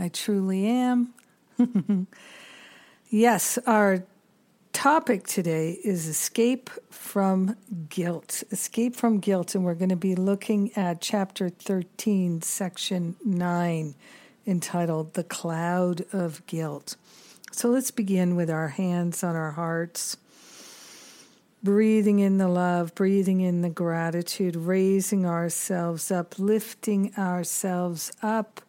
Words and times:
I 0.00 0.08
truly 0.08 0.66
am. 0.66 1.12
yes, 3.10 3.58
our 3.66 4.02
topic 4.72 5.26
today 5.26 5.78
is 5.84 6.08
escape 6.08 6.70
from 6.88 7.54
guilt. 7.90 8.42
Escape 8.50 8.96
from 8.96 9.18
guilt, 9.18 9.54
and 9.54 9.62
we're 9.62 9.74
going 9.74 9.90
to 9.90 9.96
be 9.96 10.14
looking 10.14 10.72
at 10.74 11.02
chapter 11.02 11.50
13, 11.50 12.40
section 12.40 13.16
9, 13.26 13.94
entitled 14.46 15.12
The 15.12 15.24
Cloud 15.24 16.06
of 16.14 16.46
Guilt. 16.46 16.96
So 17.52 17.68
let's 17.68 17.90
begin 17.90 18.36
with 18.36 18.48
our 18.48 18.68
hands 18.68 19.22
on 19.22 19.36
our 19.36 19.52
hearts 19.52 20.16
breathing 21.62 22.20
in 22.20 22.38
the 22.38 22.48
love, 22.48 22.94
breathing 22.94 23.42
in 23.42 23.60
the 23.60 23.68
gratitude, 23.68 24.56
raising 24.56 25.26
ourselves 25.26 26.10
up, 26.10 26.38
lifting 26.38 27.12
ourselves 27.18 28.10
up 28.22 28.62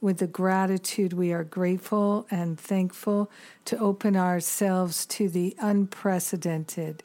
with 0.00 0.18
the 0.18 0.26
gratitude 0.26 1.12
we 1.12 1.32
are 1.32 1.44
grateful 1.44 2.26
and 2.30 2.58
thankful 2.58 3.30
to 3.64 3.78
open 3.78 4.16
ourselves 4.16 5.04
to 5.06 5.28
the 5.28 5.56
unprecedented, 5.58 7.02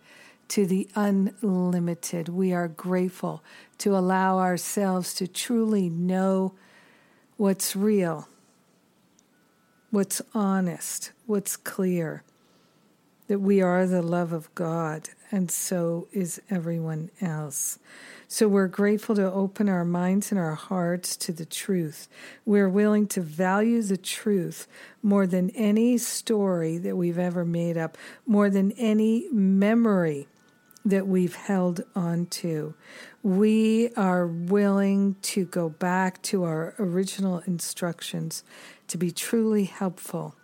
to 0.48 0.66
the 0.66 0.88
unlimited. 0.96 2.30
We 2.30 2.54
are 2.54 2.68
grateful 2.68 3.44
to 3.80 3.96
allow 3.96 4.40
ourselves 4.40 5.14
to 5.16 5.28
truly 5.28 5.90
know 5.90 6.54
what's 7.38 7.76
real, 7.76 8.28
what's 9.90 10.22
honest, 10.34 11.12
what's 11.26 11.56
clear, 11.56 12.24
that 13.28 13.40
we 13.40 13.62
are 13.62 13.88
the 13.88 14.02
love 14.02 14.34
of 14.34 14.54
God 14.54 15.10
and 15.34 15.50
so 15.50 16.08
is 16.12 16.40
everyone 16.52 17.10
else. 17.20 17.80
So 18.34 18.48
we're 18.48 18.66
grateful 18.66 19.14
to 19.18 19.32
open 19.32 19.70
our 19.70 19.86
minds 19.86 20.32
and 20.32 20.40
our 20.40 20.56
hearts 20.56 21.16
to 21.18 21.32
the 21.32 21.46
truth. 21.46 22.08
We're 22.48 22.68
willing 22.68 23.06
to 23.10 23.22
value 23.22 23.84
the 23.84 23.96
truth 23.96 24.68
more 25.04 25.28
than 25.28 25.52
any 25.52 26.00
story 26.00 26.80
that 26.80 26.96
we've 26.96 27.20
ever 27.20 27.46
made 27.46 27.78
up, 27.78 27.96
more 28.26 28.50
than 28.50 28.72
any 28.72 29.28
memory 29.32 30.28
that 30.84 31.06
we've 31.06 31.36
held 31.36 31.84
on 31.96 32.26
to. 32.42 32.74
We 33.22 33.94
are 33.96 34.26
willing 34.26 35.16
to 35.22 35.46
go 35.46 35.70
back 35.70 36.20
to 36.24 36.44
our 36.44 36.74
original 36.80 37.44
instructions 37.46 38.44
to 38.88 38.98
be 38.98 39.12
truly 39.12 39.66
helpful 39.66 40.36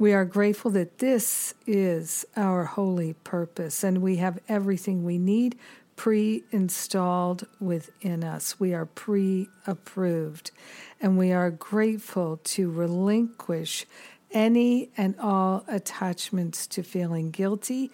we 0.00 0.14
are 0.14 0.24
grateful 0.24 0.70
that 0.70 0.96
this 0.96 1.54
is 1.66 2.24
our 2.34 2.64
holy 2.64 3.12
purpose 3.22 3.84
and 3.84 4.00
we 4.00 4.16
have 4.16 4.38
everything 4.48 5.04
we 5.04 5.18
need 5.18 5.58
pre 6.00 6.42
installed 6.50 7.46
within 7.60 8.24
us. 8.24 8.58
We 8.58 8.72
are 8.72 8.86
pre 8.86 9.50
approved 9.66 10.50
and 10.98 11.18
we 11.18 11.30
are 11.30 11.50
grateful 11.50 12.38
to 12.42 12.70
relinquish 12.70 13.84
any 14.30 14.88
and 14.96 15.14
all 15.20 15.62
attachments 15.68 16.66
to 16.68 16.82
feeling 16.82 17.30
guilty 17.30 17.90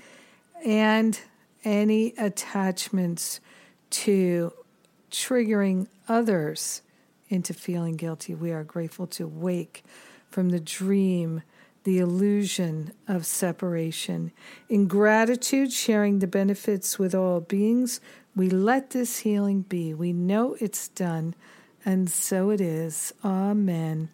and 0.65 1.19
any 1.65 2.15
attachments 2.17 3.41
to 3.91 4.53
triggering 5.11 5.89
others 6.09 6.83
into 7.29 7.53
feeling 7.53 7.97
guilty. 7.97 8.37
We 8.37 8.53
are 8.53 8.63
grateful 8.63 9.09
to 9.09 9.27
wake 9.27 9.83
from 10.31 10.51
the 10.51 10.61
dream 10.61 11.43
the 11.87 11.99
illusion 12.01 12.93
of 13.07 13.25
separation. 13.25 14.33
In 14.69 14.89
gratitude, 14.89 15.73
sharing 15.73 16.19
the 16.19 16.27
benefits 16.27 16.99
with 16.99 17.15
all 17.15 17.39
beings, 17.39 18.01
we 18.35 18.51
let 18.51 18.91
this 18.91 19.19
healing 19.19 19.63
be. 19.63 19.95
We 19.95 20.13
know 20.13 20.57
it's 20.59 20.89
done, 20.89 21.37
and 21.85 22.11
so 22.11 22.51
it 22.51 22.61
is. 22.61 23.15
Amen. 23.25 24.09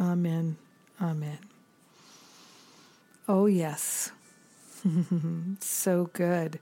Amen. 0.00 0.56
Amen. 0.98 1.38
Oh, 3.28 3.44
yes. 3.44 4.10
so 5.60 6.08
good. 6.14 6.58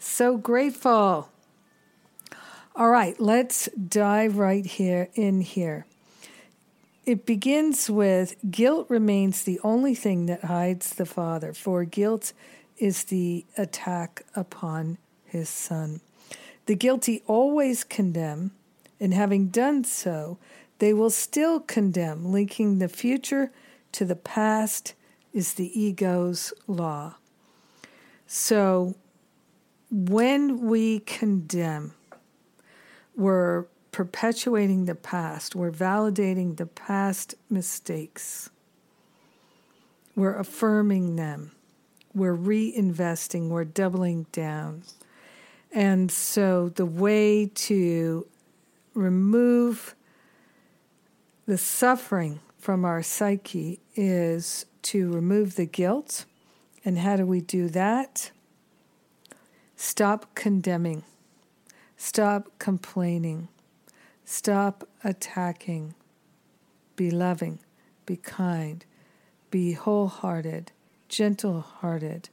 So 0.00 0.36
grateful. 0.36 1.28
All 2.74 2.90
right, 2.90 3.14
let's 3.20 3.68
dive 3.68 4.38
right 4.38 4.66
here 4.66 5.08
in 5.14 5.40
here. 5.40 5.86
It 7.06 7.26
begins 7.26 7.90
with 7.90 8.36
guilt 8.50 8.86
remains 8.88 9.42
the 9.42 9.60
only 9.62 9.94
thing 9.94 10.24
that 10.26 10.44
hides 10.44 10.90
the 10.90 11.04
Father, 11.04 11.52
for 11.52 11.84
guilt 11.84 12.32
is 12.78 13.04
the 13.04 13.44
attack 13.58 14.24
upon 14.34 14.96
his 15.26 15.50
Son. 15.50 16.00
The 16.64 16.74
guilty 16.74 17.22
always 17.26 17.84
condemn, 17.84 18.52
and 18.98 19.12
having 19.12 19.48
done 19.48 19.84
so, 19.84 20.38
they 20.78 20.94
will 20.94 21.10
still 21.10 21.60
condemn, 21.60 22.32
linking 22.32 22.78
the 22.78 22.88
future 22.88 23.52
to 23.92 24.06
the 24.06 24.16
past 24.16 24.94
is 25.34 25.54
the 25.54 25.78
ego's 25.78 26.54
law. 26.66 27.16
So 28.26 28.94
when 29.90 30.62
we 30.62 31.00
condemn, 31.00 31.92
we're 33.14 33.66
perpetuating 33.94 34.86
the 34.86 34.94
past, 34.96 35.54
we're 35.54 35.70
validating 35.70 36.56
the 36.56 36.66
past 36.66 37.36
mistakes, 37.48 38.50
we're 40.16 40.36
affirming 40.36 41.14
them, 41.14 41.52
we're 42.12 42.36
reinvesting, 42.36 43.50
we're 43.50 43.62
doubling 43.62 44.26
down. 44.32 44.82
And 45.70 46.10
so 46.10 46.70
the 46.70 46.84
way 46.84 47.46
to 47.46 48.26
remove 48.94 49.94
the 51.46 51.56
suffering 51.56 52.40
from 52.58 52.84
our 52.84 53.00
psyche 53.00 53.78
is 53.94 54.66
to 54.82 55.12
remove 55.12 55.54
the 55.54 55.66
guilt. 55.66 56.24
And 56.84 56.98
how 56.98 57.14
do 57.14 57.26
we 57.26 57.40
do 57.40 57.68
that? 57.68 58.32
Stop 59.76 60.34
condemning. 60.34 61.04
Stop 61.96 62.50
complaining. 62.58 63.46
Stop 64.24 64.88
attacking. 65.02 65.94
Be 66.96 67.10
loving. 67.10 67.58
Be 68.06 68.16
kind. 68.16 68.84
Be 69.50 69.72
wholehearted, 69.72 70.72
gentle 71.08 71.60
hearted. 71.60 72.28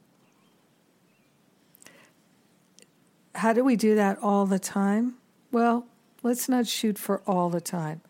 How 3.36 3.52
do 3.52 3.64
we 3.64 3.76
do 3.76 3.94
that 3.94 4.18
all 4.20 4.44
the 4.46 4.58
time? 4.58 5.14
Well, 5.50 5.86
let's 6.22 6.48
not 6.48 6.66
shoot 6.66 6.98
for 6.98 7.22
all 7.26 7.48
the 7.48 7.60
time. 7.60 8.00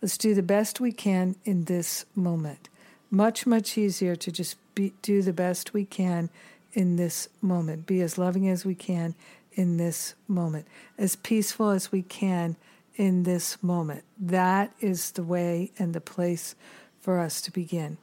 Let's 0.00 0.16
do 0.16 0.34
the 0.34 0.42
best 0.42 0.80
we 0.80 0.92
can 0.92 1.36
in 1.44 1.64
this 1.64 2.06
moment. 2.14 2.68
Much, 3.10 3.46
much 3.46 3.76
easier 3.76 4.14
to 4.16 4.30
just 4.30 4.56
be, 4.74 4.92
do 5.02 5.20
the 5.20 5.32
best 5.32 5.74
we 5.74 5.84
can 5.84 6.30
in 6.72 6.96
this 6.96 7.28
moment. 7.42 7.86
Be 7.86 8.00
as 8.00 8.18
loving 8.18 8.48
as 8.48 8.64
we 8.64 8.74
can 8.74 9.14
in 9.54 9.76
this 9.76 10.14
moment, 10.28 10.66
as 10.96 11.16
peaceful 11.16 11.70
as 11.70 11.90
we 11.90 12.02
can 12.02 12.56
in 13.00 13.22
this 13.22 13.62
moment. 13.62 14.04
That 14.18 14.74
is 14.78 15.12
the 15.12 15.22
way 15.22 15.72
and 15.78 15.94
the 15.94 16.02
place 16.02 16.54
for 17.00 17.18
us 17.18 17.40
to 17.40 17.50
begin. 17.50 17.96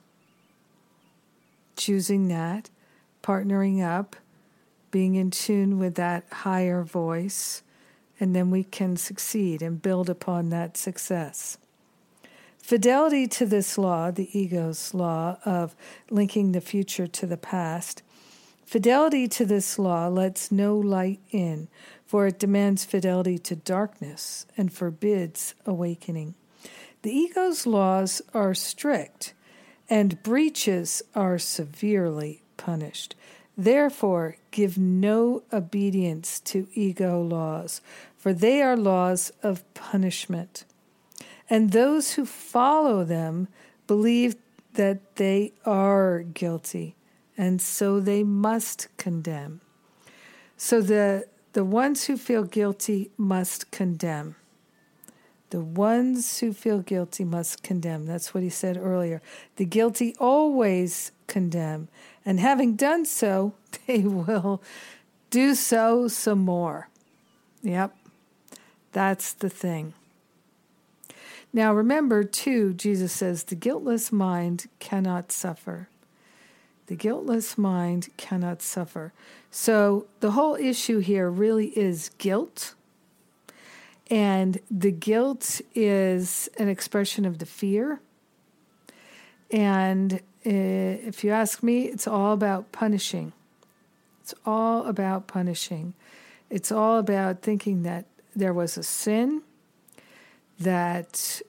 Choosing 1.75 2.29
that, 2.29 2.71
partnering 3.21 3.79
up, 3.87 4.15
being 4.89 5.13
in 5.13 5.29
tune 5.29 5.77
with 5.77 5.93
that 5.95 6.25
higher 6.31 6.81
voice, 6.81 7.61
and 8.19 8.35
then 8.35 8.49
we 8.49 8.63
can 8.63 8.97
succeed 8.97 9.61
and 9.61 9.83
build 9.83 10.09
upon 10.09 10.49
that 10.49 10.75
success. 10.75 11.59
Fidelity 12.57 13.27
to 13.27 13.45
this 13.45 13.77
law, 13.77 14.09
the 14.09 14.35
ego's 14.35 14.95
law 14.95 15.37
of 15.45 15.75
linking 16.09 16.53
the 16.53 16.59
future 16.59 17.05
to 17.05 17.27
the 17.27 17.37
past, 17.37 18.01
fidelity 18.67 19.27
to 19.29 19.45
this 19.45 19.79
law 19.79 20.09
lets 20.09 20.51
no 20.51 20.77
light 20.77 21.21
in, 21.31 21.69
for 22.05 22.27
it 22.27 22.37
demands 22.37 22.85
fidelity 22.85 23.39
to 23.39 23.55
darkness 23.55 24.45
and 24.57 24.71
forbids 24.71 25.55
awakening. 25.65 26.35
The 27.01 27.11
ego's 27.11 27.65
laws 27.65 28.21
are 28.33 28.53
strict, 28.53 29.33
and 29.89 30.21
breaches 30.21 31.01
are 31.15 31.39
severely 31.39 32.43
punished. 32.57 33.15
Therefore, 33.57 34.35
give 34.51 34.77
no 34.77 35.43
obedience 35.53 36.39
to 36.41 36.67
ego 36.73 37.21
laws, 37.21 37.81
for 38.17 38.33
they 38.33 38.61
are 38.61 38.75
laws 38.75 39.31
of 39.41 39.63
punishment. 39.73 40.65
And 41.49 41.71
those 41.71 42.13
who 42.13 42.25
follow 42.25 43.05
them 43.05 43.47
believe 43.87 44.35
that 44.73 45.15
they 45.15 45.53
are 45.65 46.23
guilty, 46.23 46.95
and 47.37 47.61
so 47.61 47.99
they 47.99 48.23
must 48.23 48.87
condemn. 48.97 49.61
So 50.57 50.81
the, 50.81 51.27
the 51.53 51.63
ones 51.63 52.05
who 52.05 52.17
feel 52.17 52.43
guilty 52.43 53.11
must 53.17 53.69
condemn. 53.71 54.35
The 55.49 55.61
ones 55.61 56.39
who 56.39 56.51
feel 56.51 56.79
guilty 56.79 57.23
must 57.23 57.63
condemn. 57.63 58.05
That's 58.05 58.33
what 58.33 58.43
he 58.43 58.49
said 58.49 58.75
earlier. 58.75 59.21
The 59.55 59.65
guilty 59.65 60.15
always 60.19 61.11
condemn, 61.27 61.87
and 62.25 62.39
having 62.39 62.75
done 62.75 63.05
so, 63.05 63.53
they 63.87 63.99
will 63.99 64.61
do 65.29 65.55
so 65.55 66.07
some 66.07 66.39
more. 66.39 66.89
Yep, 67.61 67.95
that's 68.91 69.33
the 69.33 69.49
thing. 69.49 69.93
Now 71.53 71.73
remember, 71.73 72.23
too, 72.23 72.73
Jesus 72.73 73.13
says, 73.13 73.45
the 73.45 73.55
guiltless 73.55 74.11
mind 74.11 74.67
cannot 74.79 75.31
suffer. 75.31 75.87
The 76.87 76.95
guiltless 76.95 77.57
mind 77.57 78.09
cannot 78.17 78.61
suffer. 78.61 79.13
So 79.51 80.07
the 80.21 80.31
whole 80.31 80.55
issue 80.55 80.99
here 80.99 81.29
really 81.29 81.67
is 81.77 82.09
guilt. 82.17 82.75
And 84.09 84.59
the 84.71 84.91
guilt 84.91 85.61
is 85.75 86.49
an 86.57 86.69
expression 86.69 87.25
of 87.25 87.39
the 87.39 87.45
fear. 87.45 87.99
And 89.51 90.21
eh, 90.45 90.97
if 91.05 91.25
you 91.25 91.31
ask 91.31 91.61
me, 91.61 91.83
it's 91.83 92.07
all 92.07 92.31
about 92.31 92.71
punishing. 92.71 93.33
It's 94.21 94.33
all 94.45 94.85
about 94.85 95.27
punishing. 95.27 95.93
It's 96.49 96.71
all 96.71 96.99
about 96.99 97.41
thinking 97.41 97.83
that 97.83 98.05
there 98.33 98.53
was 98.53 98.77
a 98.77 98.83
sin, 98.83 99.41
that 100.59 101.41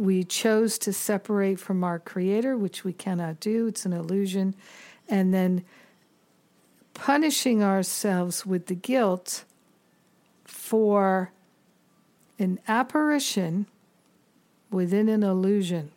we 0.00 0.24
chose 0.24 0.78
to 0.78 0.92
separate 0.94 1.60
from 1.60 1.84
our 1.84 1.98
Creator, 1.98 2.56
which 2.56 2.84
we 2.84 2.92
cannot 2.92 3.38
do. 3.38 3.66
It's 3.66 3.84
an 3.84 3.92
illusion. 3.92 4.54
And 5.08 5.34
then 5.34 5.62
punishing 6.94 7.62
ourselves 7.62 8.46
with 8.46 8.66
the 8.66 8.74
guilt 8.74 9.44
for 10.44 11.32
an 12.38 12.58
apparition 12.66 13.66
within 14.70 15.08
an 15.10 15.22
illusion. 15.22 15.90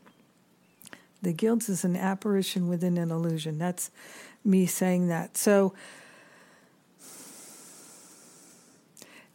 The 1.21 1.31
guilt 1.31 1.69
is 1.69 1.85
an 1.85 1.95
apparition 1.95 2.67
within 2.67 2.97
an 2.97 3.09
illusion. 3.09 3.57
That's 3.57 3.89
me 4.44 4.65
saying 4.65 5.07
that. 5.07 5.38
So 5.38 5.73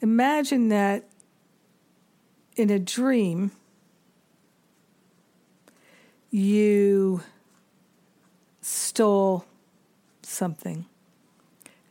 imagine 0.03 0.69
that 0.69 1.05
in 2.57 2.69
a 2.69 2.79
dream, 2.79 3.53
you 6.31 7.23
stole 8.61 9.45
something. 10.23 10.87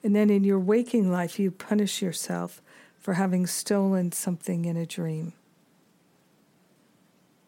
And 0.04 0.16
then 0.16 0.30
in 0.30 0.44
your 0.44 0.60
waking 0.60 1.12
life, 1.12 1.39
you 1.39 1.51
punish 1.51 2.01
yourself 2.01 2.62
for 3.00 3.16
having 3.16 3.48
stolen 3.48 4.12
something 4.12 4.66
in 4.66 4.78
a 4.78 4.86
dream. 4.86 5.34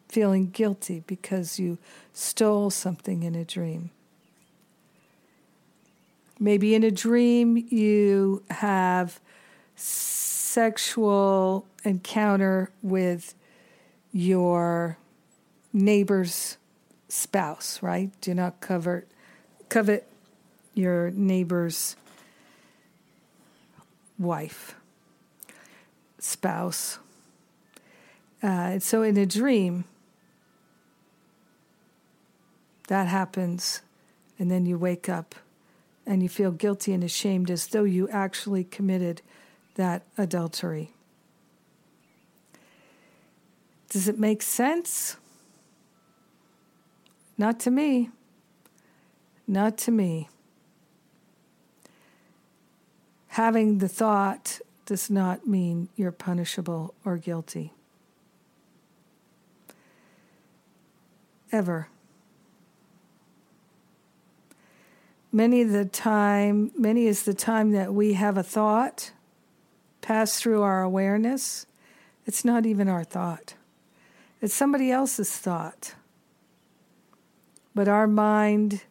Feeling 0.08 0.50
guilty 0.50 1.04
because 1.06 1.60
you 1.60 1.78
stole 2.14 2.70
something 2.70 3.24
in 3.24 3.36
a 3.36 3.46
dream. 3.46 3.92
Maybe 6.40 6.74
in 6.74 6.84
a 6.84 6.92
dream 6.92 7.58
you 7.70 8.44
have 8.50 9.20
sexual 9.76 11.66
encounter 11.84 12.72
with 12.82 13.36
your 14.12 14.98
neighbor's 15.74 16.58
spouse, 17.10 17.82
right? 17.82 18.10
Do 18.22 18.34
not 18.34 18.62
covet 18.62 19.08
covet 19.68 20.08
your 20.74 21.12
neighbor's 21.12 21.96
wife, 24.18 24.76
spouse. 26.20 27.00
Uh, 28.42 28.80
so 28.80 29.02
in 29.04 29.18
a 29.18 29.26
dream, 29.26 29.84
that 32.88 33.08
happens, 33.08 33.82
and 34.38 34.50
then 34.50 34.66
you 34.66 34.78
wake 34.78 35.10
up 35.10 35.36
and 36.06 36.24
you 36.24 36.30
feel 36.30 36.52
guilty 36.52 36.92
and 36.92 37.04
ashamed 37.04 37.52
as 37.52 37.68
though 37.68 37.84
you 37.84 38.10
actually 38.10 38.64
committed 38.64 39.22
that 39.76 40.02
adultery. 40.18 40.92
Does 43.90 44.08
it 44.08 44.18
make 44.18 44.42
sense? 44.42 45.18
Not 47.40 47.58
to 47.62 47.72
me. 47.72 48.10
Not 49.48 49.78
to 49.80 49.92
me. 49.92 50.28
Having 53.30 53.78
the 53.78 53.88
thought 53.88 54.60
does 54.86 55.10
not 55.10 55.48
mean 55.48 55.88
you're 55.96 56.12
punishable 56.12 56.94
or 57.06 57.16
guilty. 57.16 57.72
Ever. 61.50 61.88
Many 65.32 65.64
the 65.64 65.86
time, 65.86 66.72
many 66.78 67.08
is 67.08 67.24
the 67.24 67.34
time 67.34 67.72
that 67.72 67.94
we 67.94 68.14
have 68.14 68.38
a 68.38 68.44
thought 68.44 69.12
pass 70.02 70.42
through 70.42 70.62
our 70.62 70.82
awareness. 70.82 71.66
It's 72.26 72.44
not 72.44 72.66
even 72.66 72.90
our 72.90 73.06
thought, 73.06 73.54
it's 74.42 74.54
somebody 74.54 74.92
else's 74.92 75.32
thought. 75.38 75.94
But 77.80 77.88
our 77.88 78.08
mind 78.08 78.82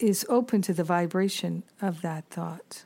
is 0.00 0.26
open 0.28 0.60
to 0.62 0.74
the 0.74 0.82
vibration 0.82 1.62
of 1.80 2.02
that 2.02 2.24
thought. 2.30 2.82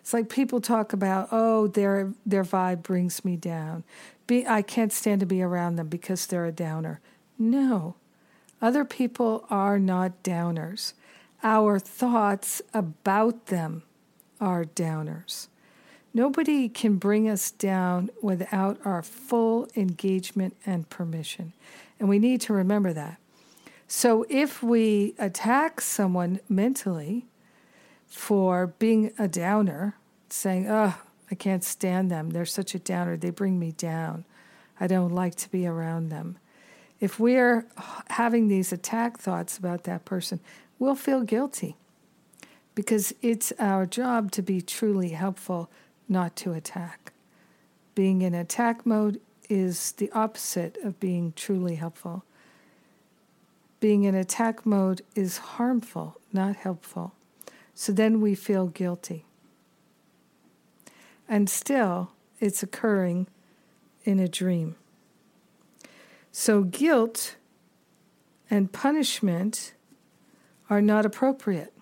It's 0.00 0.12
like 0.12 0.28
people 0.28 0.60
talk 0.60 0.92
about, 0.92 1.28
oh, 1.32 1.66
their 1.66 2.12
their 2.26 2.44
vibe 2.44 2.82
brings 2.82 3.24
me 3.24 3.36
down. 3.36 3.84
Be, 4.26 4.46
I 4.46 4.60
can't 4.60 4.92
stand 4.92 5.20
to 5.20 5.26
be 5.26 5.40
around 5.40 5.76
them 5.76 5.88
because 5.88 6.26
they're 6.26 6.44
a 6.44 6.52
downer. 6.52 7.00
No, 7.38 7.94
other 8.60 8.84
people 8.84 9.46
are 9.48 9.78
not 9.78 10.22
downers. 10.22 10.92
Our 11.42 11.78
thoughts 11.78 12.60
about 12.74 13.46
them 13.46 13.84
are 14.42 14.66
downers. 14.66 15.48
Nobody 16.12 16.68
can 16.68 16.96
bring 16.96 17.30
us 17.30 17.50
down 17.50 18.10
without 18.20 18.78
our 18.84 19.02
full 19.02 19.68
engagement 19.74 20.54
and 20.66 20.86
permission. 20.90 21.54
And 21.98 22.10
we 22.10 22.18
need 22.18 22.42
to 22.42 22.52
remember 22.52 22.92
that. 22.92 23.19
So 23.92 24.24
if 24.28 24.62
we 24.62 25.16
attack 25.18 25.80
someone 25.80 26.38
mentally 26.48 27.26
for 28.06 28.68
being 28.68 29.12
a 29.18 29.26
downer, 29.26 29.96
saying, 30.28 30.68
oh, 30.70 30.94
I 31.28 31.34
can't 31.34 31.64
stand 31.64 32.08
them, 32.08 32.30
they're 32.30 32.46
such 32.46 32.72
a 32.76 32.78
downer, 32.78 33.16
they 33.16 33.30
bring 33.30 33.58
me 33.58 33.72
down, 33.72 34.26
I 34.78 34.86
don't 34.86 35.10
like 35.10 35.34
to 35.34 35.50
be 35.50 35.66
around 35.66 36.08
them. 36.08 36.38
If 37.00 37.18
we're 37.18 37.66
having 38.10 38.46
these 38.46 38.72
attack 38.72 39.18
thoughts 39.18 39.58
about 39.58 39.82
that 39.84 40.04
person, 40.04 40.38
we'll 40.78 40.94
feel 40.94 41.22
guilty 41.22 41.74
because 42.76 43.12
it's 43.22 43.52
our 43.58 43.86
job 43.86 44.30
to 44.32 44.40
be 44.40 44.62
truly 44.62 45.08
helpful 45.08 45.68
not 46.08 46.36
to 46.36 46.52
attack. 46.52 47.12
Being 47.96 48.22
in 48.22 48.34
attack 48.34 48.86
mode 48.86 49.20
is 49.48 49.90
the 49.92 50.12
opposite 50.12 50.78
of 50.84 51.00
being 51.00 51.32
truly 51.34 51.74
helpful. 51.74 52.24
Being 53.80 54.04
in 54.04 54.14
attack 54.14 54.64
mode 54.64 55.02
is 55.14 55.38
harmful, 55.38 56.20
not 56.32 56.56
helpful. 56.56 57.14
So 57.74 57.92
then 57.92 58.20
we 58.20 58.34
feel 58.34 58.66
guilty. 58.66 59.24
And 61.28 61.48
still, 61.48 62.12
it's 62.40 62.62
occurring 62.62 63.26
in 64.04 64.18
a 64.18 64.28
dream. 64.28 64.76
So 66.32 66.62
guilt 66.62 67.36
and 68.50 68.72
punishment 68.72 69.74
are 70.68 70.82
not 70.82 71.06
appropriate 71.06 71.72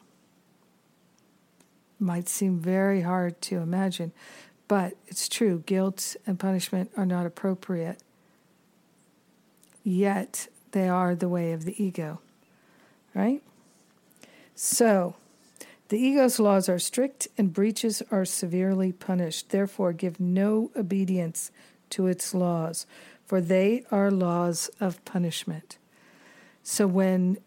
might 1.99 2.29
seem 2.29 2.59
very 2.59 3.01
hard 3.03 3.41
to 3.43 3.59
imagine, 3.59 4.13
but 4.67 4.95
it's 5.07 5.29
true. 5.29 5.63
Guilt 5.67 6.17
and 6.27 6.39
punishment 6.39 6.91
are 6.97 7.07
not 7.07 7.27
appropriate, 7.27 8.03
yet 9.83 10.49
they 10.73 10.89
are 10.89 11.15
the 11.15 11.29
way 11.29 11.53
of 11.53 11.65
the 11.65 11.83
ego, 11.83 12.21
right? 13.15 13.43
So, 14.55 15.15
the 15.89 15.99
ego's 15.99 16.39
laws 16.39 16.69
are 16.69 16.79
strict 16.79 17.29
and 17.39 17.53
breaches 17.53 18.03
are 18.11 18.25
severely 18.25 18.93
punished. 18.93 19.51
Therefore, 19.51 19.93
give 19.93 20.21
no 20.21 20.71
obedience 20.77 21.51
to 21.91 22.07
its 22.07 22.35
laws, 22.35 22.87
for 23.25 23.41
they 23.41 23.85
are 23.91 24.11
laws 24.11 24.71
of 24.81 25.03
punishment. 25.05 25.79
So, 26.63 26.87
when 26.87 27.39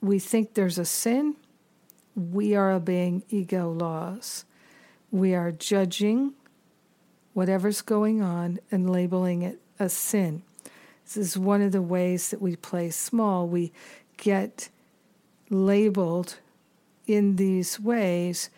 we 0.00 0.18
think 0.18 0.54
there's 0.54 0.78
a 0.78 0.84
sin, 0.84 1.36
we 2.14 2.54
are 2.54 2.72
obeying 2.72 3.24
ego 3.28 3.70
laws. 3.70 4.44
We 5.10 5.34
are 5.34 5.52
judging 5.52 6.32
whatever's 7.34 7.82
going 7.82 8.22
on 8.22 8.58
and 8.70 8.88
labeling 8.88 9.42
it 9.42 9.60
a 9.78 9.90
sin. 9.90 10.42
This 11.06 11.16
is 11.16 11.38
one 11.38 11.62
of 11.62 11.72
the 11.72 11.82
ways 11.82 12.30
that 12.30 12.42
we 12.42 12.56
play 12.56 12.90
small. 12.90 13.46
We 13.46 13.72
get 14.16 14.68
labeled 15.48 16.38
in 17.06 17.36
these 17.36 17.78
ways, 17.78 18.50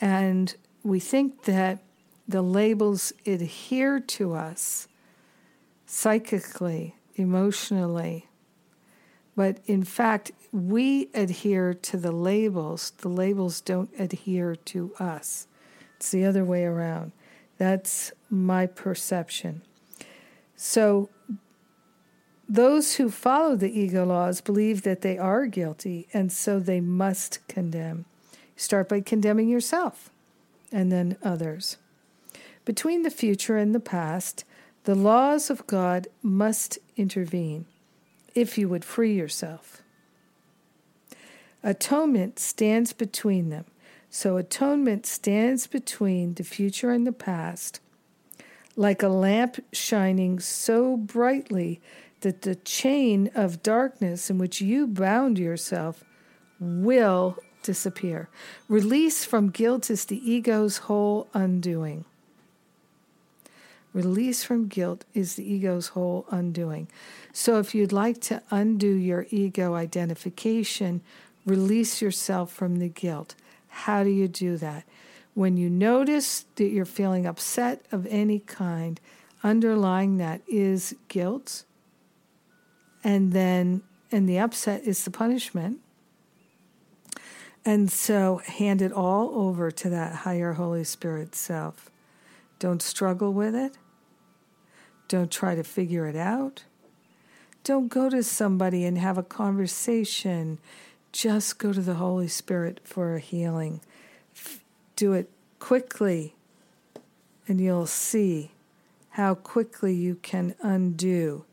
and 0.00 0.54
we 0.82 1.00
think 1.00 1.44
that 1.44 1.82
the 2.28 2.42
labels 2.42 3.12
adhere 3.26 4.00
to 4.00 4.34
us 4.34 4.86
psychically, 5.86 6.96
emotionally. 7.16 8.28
But 9.36 9.60
in 9.66 9.82
fact, 9.82 10.32
we 10.52 11.08
adhere 11.14 11.74
to 11.74 11.96
the 11.96 12.12
labels. 12.12 12.92
The 12.98 13.08
labels 13.08 13.60
don't 13.60 13.90
adhere 13.98 14.54
to 14.56 14.94
us. 14.98 15.46
It's 15.96 16.10
the 16.10 16.24
other 16.24 16.44
way 16.44 16.64
around. 16.64 17.12
That's 17.58 18.12
my 18.28 18.66
perception. 18.66 19.62
So, 20.56 21.08
those 22.48 22.96
who 22.96 23.10
follow 23.10 23.56
the 23.56 23.78
ego 23.78 24.04
laws 24.04 24.40
believe 24.40 24.82
that 24.82 25.00
they 25.00 25.16
are 25.16 25.46
guilty, 25.46 26.08
and 26.12 26.30
so 26.30 26.58
they 26.58 26.80
must 26.80 27.46
condemn. 27.48 28.04
Start 28.56 28.88
by 28.88 29.00
condemning 29.00 29.48
yourself 29.48 30.10
and 30.70 30.90
then 30.92 31.16
others. 31.22 31.78
Between 32.64 33.02
the 33.02 33.10
future 33.10 33.56
and 33.56 33.74
the 33.74 33.80
past, 33.80 34.44
the 34.84 34.94
laws 34.94 35.50
of 35.50 35.66
God 35.66 36.08
must 36.22 36.78
intervene 36.96 37.66
if 38.34 38.58
you 38.58 38.68
would 38.68 38.84
free 38.84 39.14
yourself. 39.14 39.82
Atonement 41.62 42.38
stands 42.38 42.92
between 42.92 43.48
them. 43.48 43.64
So, 44.10 44.36
atonement 44.36 45.06
stands 45.06 45.66
between 45.66 46.34
the 46.34 46.44
future 46.44 46.90
and 46.90 47.06
the 47.06 47.12
past, 47.12 47.80
like 48.76 49.02
a 49.02 49.08
lamp 49.08 49.58
shining 49.72 50.38
so 50.38 50.96
brightly 50.96 51.80
that 52.24 52.42
the 52.42 52.54
chain 52.54 53.30
of 53.34 53.62
darkness 53.62 54.30
in 54.30 54.38
which 54.38 54.60
you 54.60 54.86
bound 54.86 55.38
yourself 55.38 56.02
will 56.58 57.38
disappear. 57.62 58.30
Release 58.66 59.26
from 59.26 59.50
guilt 59.50 59.90
is 59.90 60.06
the 60.06 60.30
ego's 60.30 60.78
whole 60.78 61.28
undoing. 61.34 62.06
Release 63.92 64.42
from 64.42 64.68
guilt 64.68 65.04
is 65.12 65.36
the 65.36 65.52
ego's 65.52 65.88
whole 65.88 66.24
undoing. 66.30 66.88
So, 67.32 67.58
if 67.58 67.74
you'd 67.74 67.92
like 67.92 68.20
to 68.22 68.42
undo 68.50 68.88
your 68.88 69.26
ego 69.30 69.74
identification, 69.74 71.02
release 71.44 72.00
yourself 72.00 72.50
from 72.50 72.76
the 72.76 72.88
guilt. 72.88 73.34
How 73.68 74.02
do 74.02 74.10
you 74.10 74.28
do 74.28 74.56
that? 74.56 74.84
When 75.34 75.58
you 75.58 75.68
notice 75.68 76.46
that 76.56 76.68
you're 76.68 76.86
feeling 76.86 77.26
upset 77.26 77.84
of 77.92 78.06
any 78.06 78.38
kind, 78.38 78.98
underlying 79.42 80.16
that 80.16 80.40
is 80.48 80.96
guilt, 81.08 81.64
and 83.04 83.32
then, 83.32 83.82
and 84.10 84.26
the 84.26 84.38
upset 84.38 84.82
is 84.84 85.04
the 85.04 85.10
punishment. 85.10 85.80
And 87.66 87.90
so, 87.90 88.38
hand 88.44 88.82
it 88.82 88.92
all 88.92 89.30
over 89.38 89.70
to 89.70 89.90
that 89.90 90.14
higher 90.16 90.54
Holy 90.54 90.84
Spirit 90.84 91.34
self. 91.34 91.90
Don't 92.58 92.82
struggle 92.82 93.32
with 93.32 93.54
it. 93.54 93.76
Don't 95.08 95.30
try 95.30 95.54
to 95.54 95.62
figure 95.62 96.06
it 96.06 96.16
out. 96.16 96.64
Don't 97.62 97.88
go 97.88 98.10
to 98.10 98.22
somebody 98.22 98.84
and 98.84 98.98
have 98.98 99.16
a 99.16 99.22
conversation. 99.22 100.58
Just 101.12 101.58
go 101.58 101.72
to 101.72 101.80
the 101.80 101.94
Holy 101.94 102.28
Spirit 102.28 102.80
for 102.84 103.14
a 103.14 103.20
healing. 103.20 103.80
Do 104.96 105.12
it 105.12 105.30
quickly, 105.58 106.34
and 107.48 107.60
you'll 107.60 107.86
see 107.86 108.50
how 109.10 109.34
quickly 109.34 109.94
you 109.94 110.16
can 110.16 110.54
undo 110.60 111.44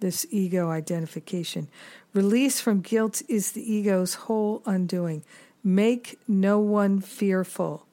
this 0.00 0.26
ego 0.30 0.70
identification. 0.70 1.68
Release 2.14 2.60
from 2.60 2.80
guilt 2.80 3.22
is 3.28 3.52
the 3.52 3.72
ego's 3.72 4.14
whole 4.14 4.62
undoing. 4.66 5.22
Make 5.62 6.18
no 6.28 6.58
one 6.58 7.00
fearful, 7.00 7.86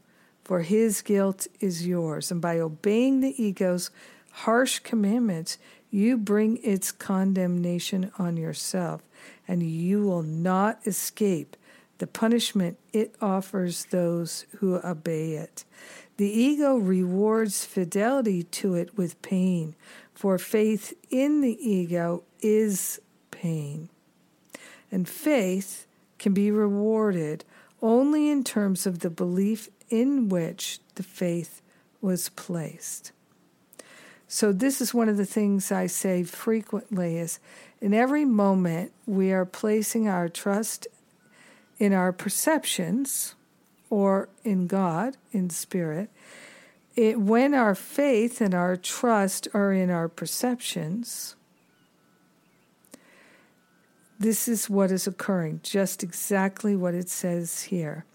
for 0.44 0.62
his 0.62 1.02
guilt 1.02 1.48
is 1.60 1.88
yours. 1.88 2.32
And 2.32 2.42
by 2.42 2.60
obeying 2.60 3.22
the 3.22 3.42
ego's 3.42 3.90
harsh 4.32 4.80
commandments, 4.80 5.58
you 5.90 6.18
bring 6.18 6.58
its 6.64 6.92
condemnation 6.92 8.12
on 8.18 8.36
yourself, 8.36 9.02
and 9.48 9.62
you 9.62 10.04
will 10.04 10.24
not 10.24 10.80
escape 10.88 11.56
the 12.00 12.08
punishment 12.08 12.78
it 12.92 13.16
offers 13.22 13.86
those 13.86 14.46
who 14.58 14.76
obey 14.84 15.34
it. 15.34 15.64
The 16.18 16.28
ego 16.28 16.76
rewards 16.76 17.66
fidelity 17.66 18.44
to 18.44 18.76
it 18.76 18.98
with 18.98 19.22
pain, 19.22 19.76
for 20.14 20.38
faith 20.38 20.94
in 21.10 21.42
the 21.42 21.58
ego 21.60 22.24
is 22.42 23.02
pain. 23.32 23.90
And 24.92 25.08
faith 25.08 25.88
can 26.20 26.34
be 26.34 26.52
rewarded 26.52 27.44
only 27.82 28.30
in 28.30 28.44
terms 28.44 28.86
of 28.86 29.00
the 29.00 29.10
belief 29.10 29.70
in 29.90 30.30
which 30.30 30.80
the 30.96 31.04
faith 31.04 31.62
was 32.02 32.30
placed. 32.30 33.12
So 34.28 34.52
this 34.52 34.82
is 34.82 34.94
one 34.94 35.10
of 35.10 35.18
the 35.18 35.26
things 35.26 35.72
I 35.72 35.88
say 35.88 36.24
frequently 36.24 37.18
is 37.18 37.40
in 37.82 37.94
every 37.94 38.26
moment 38.26 38.92
we 39.06 39.32
are 39.32 39.46
placing 39.46 40.08
our 40.08 40.30
trust 40.30 40.88
in 41.78 41.94
our 41.94 42.12
perceptions 42.12 43.36
or 43.90 44.30
in 44.44 44.68
God, 44.68 45.18
in 45.32 45.50
spirit. 45.50 46.10
It, 46.96 47.20
when 47.20 47.54
our 47.54 47.74
faith 47.76 48.40
and 48.40 48.54
our 48.54 48.76
trust 48.76 49.48
are 49.54 49.74
in 49.74 49.90
our 49.90 50.08
perceptions, 50.08 51.36
this 54.20 54.48
is 54.48 54.70
what 54.70 54.92
is 54.92 55.08
occurring, 55.08 55.60
just 55.64 56.04
exactly 56.04 56.76
what 56.76 56.94
it 56.94 57.10
says 57.10 57.64
here. 57.64 58.06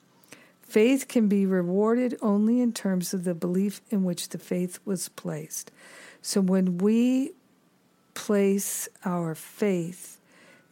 Faith 0.62 1.08
can 1.08 1.28
be 1.28 1.46
rewarded 1.46 2.16
only 2.20 2.60
in 2.60 2.72
terms 2.72 3.12
of 3.12 3.24
the 3.24 3.34
belief 3.34 3.80
in 3.90 4.04
which 4.04 4.28
the 4.28 4.38
faith 4.38 4.78
was 4.84 5.08
placed. 5.08 5.72
So 6.20 6.40
when 6.40 6.78
we 6.78 7.32
place 8.14 8.88
our 9.04 9.34
faith 9.34 10.18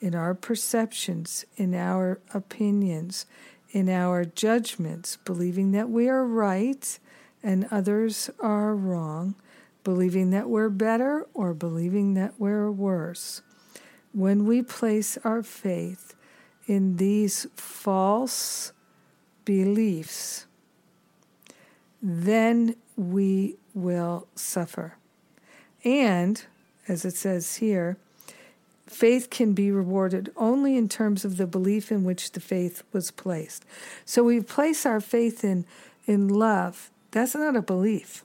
in 0.01 0.15
our 0.15 0.35
perceptions, 0.35 1.45
in 1.57 1.75
our 1.75 2.21
opinions, 2.35 3.27
in 3.71 3.89
our 3.89 4.25
judgments, 4.25 5.17
believing 5.25 5.73
that 5.73 5.89
we 5.89 6.09
are 6.09 6.25
right 6.25 6.99
and 7.47 7.69
others 7.71 8.29
are 8.41 8.75
wrong, 8.75 9.37
believing 9.85 10.31
that 10.31 10.49
we're 10.49 10.69
better 10.69 11.29
or 11.33 11.55
believing 11.55 12.15
that 12.15 12.35
we're 12.39 12.69
worse. 12.73 13.41
When 14.13 14.47
we 14.47 14.63
place 14.63 15.17
our 15.23 15.45
faith 15.45 16.17
in 16.67 16.97
these 16.97 17.47
false 17.55 18.73
beliefs, 19.45 20.47
then 22.03 22.75
we 22.97 23.55
will 23.73 24.27
suffer. 24.35 24.97
And, 25.85 26.43
as 26.89 27.05
it 27.05 27.15
says 27.15 27.59
here, 27.59 27.97
faith 28.89 29.31
can 29.31 29.53
be 29.53 29.71
rewarded 29.71 30.33
only 30.37 30.77
in 30.77 30.89
terms 30.89 31.25
of 31.25 31.37
the 31.37 31.47
belief 31.47 31.93
in 31.93 32.03
which 32.03 32.33
the 32.33 32.41
faith 32.41 32.83
was 32.93 33.13
placed. 33.13 33.65
So 34.05 34.25
we 34.25 34.41
place 34.41 34.85
our 34.85 35.01
faith 35.01 35.45
in, 35.45 35.65
in 36.07 36.27
love. 36.27 36.91
That's 37.17 37.35
not 37.35 37.57
a 37.57 37.63
belief. 37.63 38.25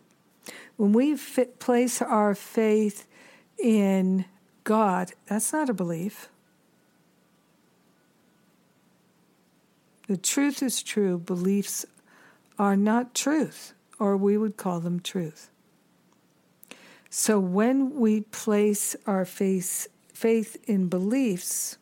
When 0.75 0.91
we 0.91 1.15
fit, 1.15 1.59
place 1.59 2.01
our 2.01 2.35
faith 2.35 3.07
in 3.57 4.25
God, 4.65 5.13
that's 5.27 5.53
not 5.53 5.69
a 5.69 5.73
belief. 5.73 6.27
The 10.09 10.17
truth 10.17 10.61
is 10.61 10.83
true, 10.83 11.17
beliefs 11.17 11.85
are 12.59 12.75
not 12.75 13.15
truth, 13.15 13.73
or 13.97 14.17
we 14.17 14.37
would 14.37 14.57
call 14.57 14.81
them 14.81 14.99
truth. 14.99 15.49
So 17.09 17.39
when 17.39 17.97
we 17.97 18.23
place 18.23 18.97
our 19.07 19.23
faith, 19.23 19.87
faith 20.13 20.57
in 20.67 20.89
beliefs, 20.89 21.77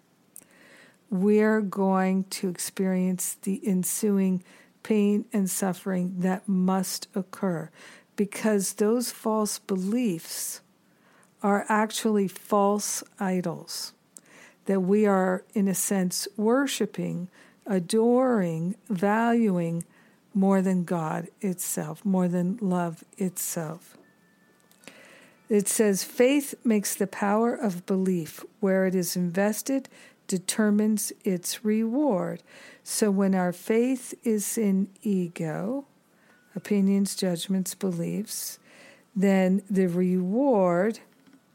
we're 1.09 1.61
going 1.61 2.25
to 2.25 2.49
experience 2.49 3.35
the 3.41 3.59
ensuing 3.65 4.43
pain 4.83 5.25
and 5.33 5.49
suffering 5.49 6.15
that 6.19 6.47
must 6.47 7.07
occur 7.15 7.69
because 8.15 8.73
those 8.73 9.11
false 9.11 9.59
beliefs 9.59 10.61
are 11.41 11.65
actually 11.69 12.27
false 12.27 13.03
idols 13.19 13.93
that 14.65 14.81
we 14.81 15.05
are, 15.05 15.43
in 15.55 15.67
a 15.67 15.73
sense, 15.73 16.27
worshiping, 16.37 17.27
adoring, 17.65 18.75
valuing 18.87 19.83
more 20.33 20.61
than 20.61 20.83
God 20.83 21.27
itself, 21.41 22.05
more 22.05 22.27
than 22.27 22.59
love 22.61 23.03
itself. 23.17 23.97
It 25.49 25.67
says 25.67 26.03
faith 26.03 26.53
makes 26.63 26.93
the 26.93 27.07
power 27.07 27.55
of 27.55 27.87
belief 27.87 28.45
where 28.59 28.85
it 28.85 28.93
is 28.93 29.15
invested 29.15 29.89
determines 30.29 31.11
its 31.25 31.65
reward. 31.65 32.41
So 32.83 33.11
when 33.11 33.35
our 33.35 33.51
faith 33.51 34.13
is 34.23 34.57
in 34.57 34.87
ego, 35.01 35.85
opinions, 36.55 37.15
judgments, 37.15 37.75
beliefs, 37.75 38.59
then 39.13 39.61
the 39.69 39.87
reward 39.87 40.99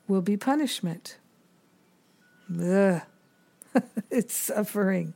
will 0.07 0.21
be 0.21 0.37
punishment. 0.37 1.17
Ugh. 2.61 3.01
it's 4.11 4.35
suffering. 4.37 5.15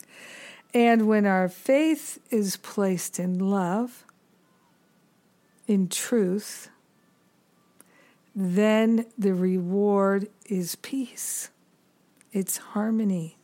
And 0.73 1.09
when 1.09 1.27
our 1.27 1.49
faith 1.49 2.19
is 2.31 2.57
placed 2.57 3.19
in 3.19 3.39
love, 3.39 4.05
in 5.67 5.89
truth, 5.89 6.71
then 8.35 9.07
the 9.19 9.35
reward 9.35 10.29
is 10.47 10.77
peace. 10.77 11.51
It's 12.33 12.59
harmony, 12.59 13.38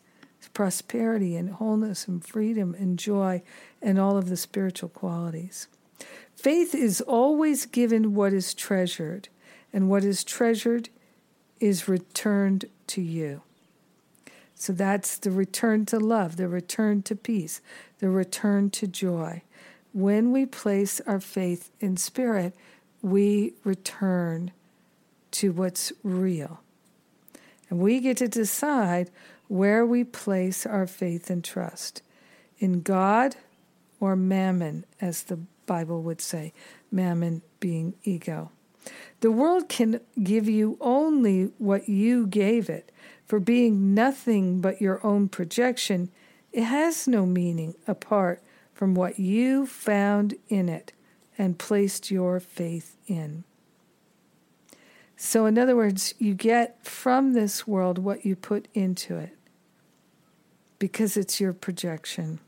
prosperity 0.54 1.36
and 1.36 1.50
wholeness 1.50 2.08
and 2.08 2.24
freedom 2.24 2.74
and 2.78 2.98
joy 2.98 3.42
and 3.82 3.98
all 3.98 4.16
of 4.16 4.28
the 4.28 4.36
spiritual 4.36 4.88
qualities. 4.88 5.68
Faith 6.34 6.74
is 6.74 7.00
always 7.00 7.66
given 7.66 8.14
what 8.14 8.32
is 8.32 8.54
treasured, 8.54 9.28
and 9.72 9.88
what 9.88 10.04
is 10.04 10.24
treasured 10.24 10.88
is 11.60 11.88
returned 11.88 12.66
to 12.86 13.00
you. 13.00 13.42
So 14.54 14.72
that's 14.72 15.16
the 15.18 15.30
return 15.30 15.86
to 15.86 15.98
love, 15.98 16.36
the 16.36 16.48
return 16.48 17.02
to 17.02 17.16
peace, 17.16 17.60
the 17.98 18.08
return 18.08 18.70
to 18.70 18.86
joy. 18.86 19.42
When 19.92 20.32
we 20.32 20.46
place 20.46 21.00
our 21.06 21.20
faith 21.20 21.70
in 21.80 21.96
spirit, 21.96 22.54
we 23.02 23.54
return 23.64 24.52
to 25.32 25.52
what's 25.52 25.92
real. 26.02 26.60
And 27.68 27.78
we 27.78 28.00
get 28.00 28.16
to 28.18 28.28
decide 28.28 29.10
where 29.48 29.84
we 29.84 30.04
place 30.04 30.66
our 30.66 30.86
faith 30.86 31.30
and 31.30 31.44
trust 31.44 32.02
in 32.58 32.80
God 32.80 33.36
or 34.00 34.16
mammon, 34.16 34.84
as 35.00 35.24
the 35.24 35.38
Bible 35.66 36.02
would 36.02 36.20
say, 36.20 36.52
mammon 36.90 37.42
being 37.60 37.94
ego. 38.04 38.50
The 39.20 39.30
world 39.30 39.68
can 39.68 40.00
give 40.22 40.48
you 40.48 40.76
only 40.80 41.44
what 41.58 41.88
you 41.88 42.26
gave 42.26 42.68
it. 42.68 42.92
For 43.26 43.40
being 43.40 43.94
nothing 43.94 44.60
but 44.60 44.82
your 44.82 45.04
own 45.04 45.28
projection, 45.28 46.10
it 46.52 46.64
has 46.64 47.08
no 47.08 47.24
meaning 47.24 47.74
apart 47.88 48.42
from 48.74 48.94
what 48.94 49.18
you 49.18 49.66
found 49.66 50.34
in 50.48 50.68
it 50.68 50.92
and 51.38 51.58
placed 51.58 52.10
your 52.10 52.38
faith 52.40 52.96
in. 53.06 53.44
So, 55.16 55.46
in 55.46 55.58
other 55.58 55.76
words, 55.76 56.14
you 56.18 56.34
get 56.34 56.84
from 56.84 57.32
this 57.32 57.66
world 57.66 57.98
what 57.98 58.26
you 58.26 58.34
put 58.34 58.68
into 58.74 59.16
it 59.16 59.36
because 60.78 61.16
it's 61.16 61.40
your 61.40 61.52
projection. 61.52 62.40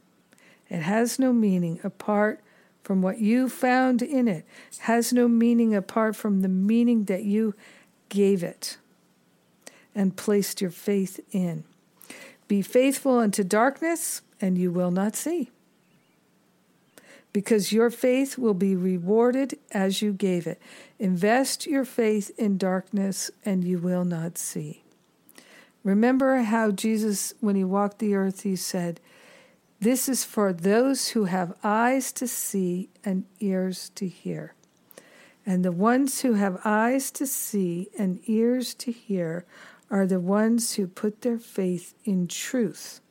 It 0.69 0.81
has 0.81 1.19
no 1.19 1.33
meaning 1.33 1.81
apart 1.85 2.41
from 2.83 3.03
what 3.03 3.19
you 3.19 3.49
found 3.49 4.03
in 4.03 4.29
it, 4.29 4.45
it 4.71 4.79
has 4.83 5.13
no 5.13 5.27
meaning 5.27 5.75
apart 5.75 6.15
from 6.15 6.43
the 6.43 6.49
meaning 6.49 7.05
that 7.05 7.25
you 7.25 7.55
gave 8.09 8.45
it 8.45 8.79
and 9.95 10.17
placed 10.17 10.61
your 10.61 10.71
faith 10.71 11.19
in. 11.33 11.65
Be 12.47 12.63
faithful 12.63 13.19
unto 13.19 13.43
darkness, 13.43 14.23
and 14.41 14.57
you 14.57 14.71
will 14.71 14.93
not 14.93 15.17
see 15.17 15.51
because 17.37 17.71
your 17.71 17.91
faith 17.91 18.39
will 18.39 18.55
be 18.55 18.75
rewarded 18.75 19.59
as 19.71 20.01
you 20.01 20.11
gave 20.11 20.47
it. 20.47 20.59
Invest 20.99 21.67
your 21.67 21.85
faith 21.85 22.31
in 22.39 22.57
darkness, 22.57 23.31
and 23.45 23.63
you 23.63 23.79
will 23.79 24.07
not 24.07 24.39
see. 24.39 24.83
Remember 25.85 26.39
how 26.39 26.71
Jesus, 26.71 27.35
when 27.41 27.55
he 27.55 27.63
walked 27.63 27.99
the 27.99 28.15
earth, 28.15 28.45
he 28.45 28.57
said, 28.57 29.01
This 29.81 30.09
is 30.09 30.25
for 30.25 30.51
those 30.51 31.09
who 31.09 31.27
have 31.27 31.59
eyes 31.63 32.11
to 32.13 32.27
see 32.27 32.89
and 33.05 33.27
ears 33.39 33.91
to 33.97 34.09
hear. 34.09 34.55
And 35.45 35.63
the 35.63 35.73
ones 35.73 36.23
who 36.23 36.33
have 36.33 36.59
eyes 36.65 37.11
to 37.11 37.27
see 37.27 37.91
and 37.99 38.19
ears 38.25 38.73
to 38.77 38.91
hear 38.91 39.45
are 39.91 40.07
the 40.07 40.21
ones 40.21 40.77
who 40.77 40.87
put 40.87 41.21
their 41.21 41.39
faith 41.39 41.93
in 42.07 42.29
truth 42.29 43.03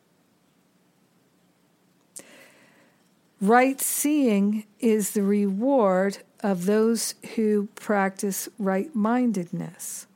Right 3.45 3.79
seeing 3.79 4.65
is 4.79 5.11
the 5.11 5.21
reward 5.21 6.17
of 6.39 6.65
those 6.65 7.13
who 7.35 7.69
practice 7.75 8.49
right 8.57 8.93
mindedness. 8.95 10.07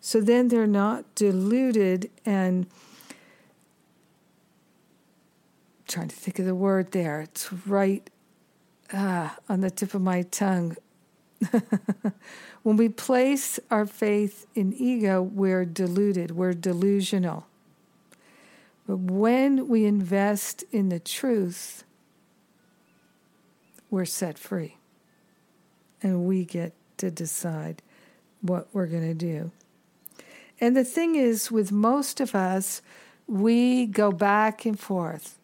So 0.00 0.20
then 0.20 0.46
they're 0.46 0.64
not 0.64 1.12
deluded 1.16 2.08
and 2.24 2.68
trying 5.88 6.06
to 6.06 6.14
think 6.14 6.38
of 6.38 6.44
the 6.44 6.54
word 6.54 6.92
there. 6.92 7.22
It's 7.22 7.52
right 7.52 8.08
ah, 8.92 9.36
on 9.48 9.60
the 9.60 9.70
tip 9.70 9.92
of 9.94 10.02
my 10.02 10.22
tongue. 10.22 10.76
when 12.62 12.76
we 12.76 12.88
place 12.88 13.58
our 13.72 13.86
faith 13.86 14.46
in 14.54 14.72
ego, 14.72 15.20
we're 15.20 15.64
deluded, 15.64 16.30
we're 16.30 16.54
delusional. 16.54 17.48
But 18.86 18.98
when 18.98 19.66
we 19.66 19.84
invest 19.84 20.62
in 20.70 20.90
the 20.90 21.00
truth, 21.00 21.82
we're 23.90 24.04
set 24.04 24.38
free. 24.38 24.76
And 26.02 26.24
we 26.24 26.44
get 26.44 26.72
to 26.98 27.10
decide 27.10 27.82
what 28.40 28.68
we're 28.72 28.86
going 28.86 29.08
to 29.08 29.14
do. 29.14 29.50
And 30.60 30.76
the 30.76 30.84
thing 30.84 31.14
is, 31.14 31.50
with 31.50 31.72
most 31.72 32.20
of 32.20 32.34
us, 32.34 32.82
we 33.26 33.86
go 33.86 34.10
back 34.10 34.64
and 34.64 34.78
forth 34.78 35.38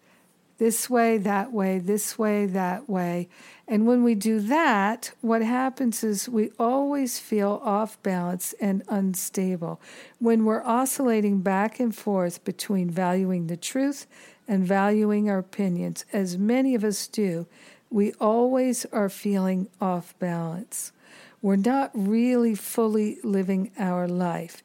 this 0.59 0.89
way, 0.89 1.19
that 1.19 1.53
way, 1.53 1.79
this 1.79 2.19
way, 2.19 2.47
that 2.47 2.89
way. 2.89 3.29
And 3.67 3.87
when 3.87 4.05
we 4.05 4.15
do 4.15 4.41
that, 4.41 5.13
what 5.21 5.43
happens 5.43 6.05
is 6.05 6.29
we 6.29 6.53
always 6.59 7.19
feel 7.19 7.61
off 7.65 8.01
balance 8.03 8.55
and 8.61 8.83
unstable. 8.89 9.81
When 10.21 10.45
we're 10.45 10.63
oscillating 10.63 11.41
back 11.41 11.81
and 11.81 11.95
forth 11.95 12.45
between 12.45 12.89
valuing 12.89 13.49
the 13.49 13.57
truth 13.57 14.07
and 14.47 14.67
valuing 14.67 15.29
our 15.29 15.39
opinions, 15.39 16.05
as 16.13 16.39
many 16.39 16.75
of 16.75 16.85
us 16.85 17.07
do, 17.09 17.47
we 17.95 18.13
always 18.15 18.85
are 18.87 19.09
feeling 19.09 19.69
off 19.81 20.19
balance. 20.19 20.91
We're 21.41 21.55
not 21.55 21.93
really 21.95 22.57
fully 22.57 23.19
living 23.23 23.71
our 23.79 24.09
life 24.09 24.65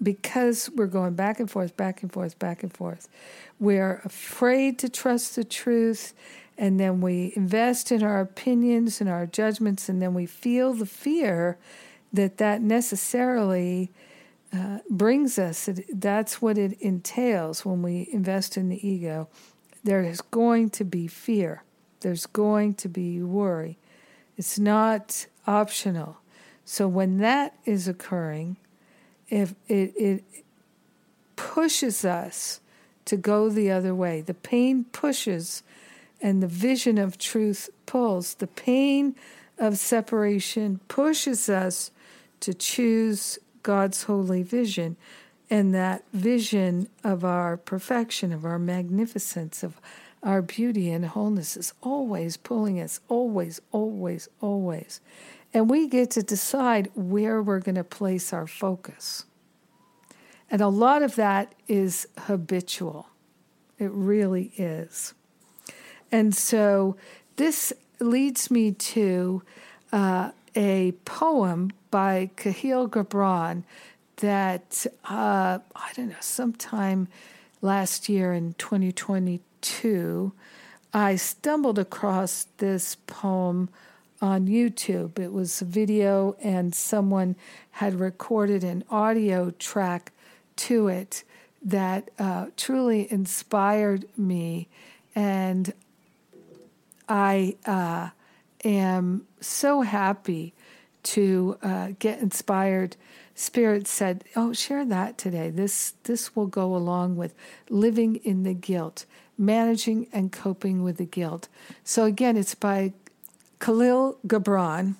because 0.00 0.70
we're 0.76 0.86
going 0.86 1.14
back 1.14 1.40
and 1.40 1.50
forth, 1.50 1.76
back 1.76 2.02
and 2.02 2.12
forth, 2.12 2.38
back 2.38 2.62
and 2.62 2.72
forth. 2.72 3.08
We're 3.58 4.00
afraid 4.04 4.78
to 4.78 4.88
trust 4.88 5.34
the 5.34 5.42
truth, 5.42 6.14
and 6.56 6.78
then 6.78 7.00
we 7.00 7.32
invest 7.34 7.90
in 7.90 8.04
our 8.04 8.20
opinions 8.20 9.00
and 9.00 9.10
our 9.10 9.26
judgments, 9.26 9.88
and 9.88 10.00
then 10.00 10.14
we 10.14 10.26
feel 10.26 10.72
the 10.72 10.86
fear 10.86 11.58
that 12.12 12.38
that 12.38 12.62
necessarily 12.62 13.90
uh, 14.52 14.78
brings 14.88 15.36
us. 15.36 15.68
That's 15.92 16.40
what 16.40 16.56
it 16.56 16.80
entails 16.80 17.64
when 17.64 17.82
we 17.82 18.08
invest 18.12 18.56
in 18.56 18.68
the 18.68 18.88
ego. 18.88 19.28
There 19.82 20.04
is 20.04 20.20
going 20.20 20.70
to 20.70 20.84
be 20.84 21.08
fear. 21.08 21.64
There's 22.00 22.26
going 22.26 22.74
to 22.74 22.88
be 22.88 23.22
worry. 23.22 23.78
It's 24.36 24.58
not 24.58 25.26
optional. 25.46 26.18
So 26.64 26.86
when 26.86 27.18
that 27.18 27.54
is 27.64 27.88
occurring, 27.88 28.56
if 29.28 29.54
it, 29.68 29.92
it 29.96 30.24
pushes 31.36 32.04
us 32.04 32.60
to 33.06 33.16
go 33.16 33.48
the 33.48 33.70
other 33.70 33.94
way, 33.94 34.20
the 34.20 34.34
pain 34.34 34.84
pushes 34.92 35.62
and 36.20 36.42
the 36.42 36.48
vision 36.48 36.98
of 36.98 37.18
truth 37.18 37.70
pulls. 37.86 38.34
The 38.34 38.46
pain 38.46 39.14
of 39.58 39.78
separation 39.78 40.80
pushes 40.88 41.48
us 41.48 41.90
to 42.40 42.54
choose 42.54 43.38
God's 43.62 44.04
holy 44.04 44.42
vision 44.42 44.96
and 45.50 45.74
that 45.74 46.04
vision 46.12 46.88
of 47.02 47.24
our 47.24 47.56
perfection, 47.56 48.32
of 48.32 48.44
our 48.44 48.58
magnificence, 48.58 49.62
of 49.62 49.80
our 50.22 50.42
beauty 50.42 50.90
and 50.90 51.06
wholeness 51.06 51.56
is 51.56 51.72
always 51.80 52.36
pulling 52.36 52.80
us, 52.80 53.00
always, 53.08 53.60
always, 53.72 54.28
always. 54.40 55.00
And 55.54 55.70
we 55.70 55.88
get 55.88 56.10
to 56.12 56.22
decide 56.22 56.90
where 56.94 57.42
we're 57.42 57.60
going 57.60 57.76
to 57.76 57.84
place 57.84 58.32
our 58.32 58.46
focus. 58.46 59.24
And 60.50 60.60
a 60.60 60.68
lot 60.68 61.02
of 61.02 61.14
that 61.16 61.54
is 61.66 62.08
habitual. 62.18 63.08
It 63.78 63.90
really 63.92 64.52
is. 64.56 65.14
And 66.10 66.34
so 66.34 66.96
this 67.36 67.72
leads 68.00 68.50
me 68.50 68.72
to 68.72 69.42
uh, 69.92 70.30
a 70.56 70.92
poem 71.04 71.70
by 71.90 72.30
Kahlil 72.36 72.88
Gibran 72.88 73.62
that, 74.16 74.86
uh, 75.04 75.58
I 75.76 75.92
don't 75.94 76.08
know, 76.08 76.16
sometime 76.20 77.08
last 77.60 78.08
year 78.08 78.32
in 78.32 78.54
2020, 78.54 79.40
2, 79.60 80.32
I 80.92 81.16
stumbled 81.16 81.78
across 81.78 82.46
this 82.58 82.96
poem 83.06 83.68
on 84.20 84.46
YouTube. 84.46 85.18
It 85.18 85.32
was 85.32 85.62
a 85.62 85.64
video, 85.64 86.36
and 86.42 86.74
someone 86.74 87.36
had 87.72 88.00
recorded 88.00 88.64
an 88.64 88.84
audio 88.90 89.50
track 89.50 90.12
to 90.56 90.88
it 90.88 91.24
that 91.62 92.10
uh, 92.18 92.46
truly 92.56 93.10
inspired 93.12 94.06
me. 94.16 94.68
And 95.14 95.72
I 97.08 97.56
uh, 97.64 98.10
am 98.64 99.26
so 99.40 99.82
happy 99.82 100.54
to 101.04 101.56
uh, 101.62 101.88
get 101.98 102.20
inspired, 102.20 102.96
Spirit 103.34 103.86
said, 103.86 104.24
"Oh, 104.34 104.52
share 104.52 104.84
that 104.84 105.16
today. 105.16 105.48
This 105.48 105.94
this 106.02 106.34
will 106.34 106.46
go 106.46 106.74
along 106.74 107.16
with 107.16 107.34
living 107.70 108.16
in 108.16 108.42
the 108.42 108.52
guilt, 108.52 109.06
managing 109.38 110.08
and 110.12 110.32
coping 110.32 110.82
with 110.82 110.96
the 110.96 111.06
guilt." 111.06 111.48
So 111.84 112.04
again, 112.04 112.36
it's 112.36 112.54
by 112.54 112.92
Kahlil 113.60 114.18
Gibran, 114.26 114.96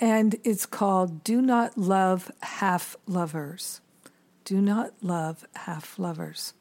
and 0.00 0.36
it's 0.42 0.66
called 0.66 1.22
"Do 1.22 1.40
Not 1.42 1.76
Love 1.78 2.32
Half 2.40 2.96
Lovers." 3.06 3.80
Do 4.44 4.60
not 4.60 4.92
love 5.02 5.46
half 5.54 5.98
lovers. 5.98 6.52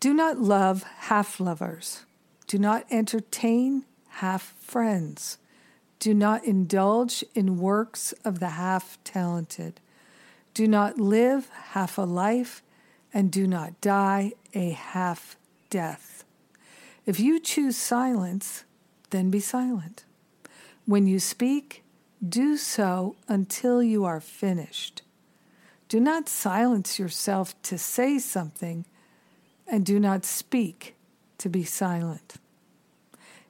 Do 0.00 0.12
not 0.12 0.38
love 0.38 0.82
half 0.82 1.40
lovers. 1.40 2.04
Do 2.46 2.58
not 2.58 2.84
entertain 2.90 3.84
half 4.08 4.54
friends. 4.60 5.38
Do 5.98 6.12
not 6.12 6.44
indulge 6.44 7.24
in 7.34 7.58
works 7.58 8.12
of 8.24 8.38
the 8.38 8.50
half 8.50 8.98
talented. 9.02 9.80
Do 10.52 10.68
not 10.68 10.98
live 10.98 11.48
half 11.72 11.96
a 11.96 12.02
life, 12.02 12.62
and 13.16 13.30
do 13.30 13.46
not 13.46 13.80
die 13.80 14.30
a 14.52 14.72
half 14.72 15.38
death. 15.70 16.22
If 17.06 17.18
you 17.18 17.40
choose 17.40 17.74
silence, 17.74 18.64
then 19.08 19.30
be 19.30 19.40
silent. 19.40 20.04
When 20.84 21.06
you 21.06 21.18
speak, 21.18 21.82
do 22.22 22.58
so 22.58 23.16
until 23.26 23.82
you 23.82 24.04
are 24.04 24.20
finished. 24.20 25.00
Do 25.88 25.98
not 25.98 26.28
silence 26.28 26.98
yourself 26.98 27.54
to 27.62 27.78
say 27.78 28.18
something, 28.18 28.84
and 29.66 29.86
do 29.86 29.98
not 29.98 30.26
speak 30.26 30.94
to 31.38 31.48
be 31.48 31.64
silent. 31.64 32.34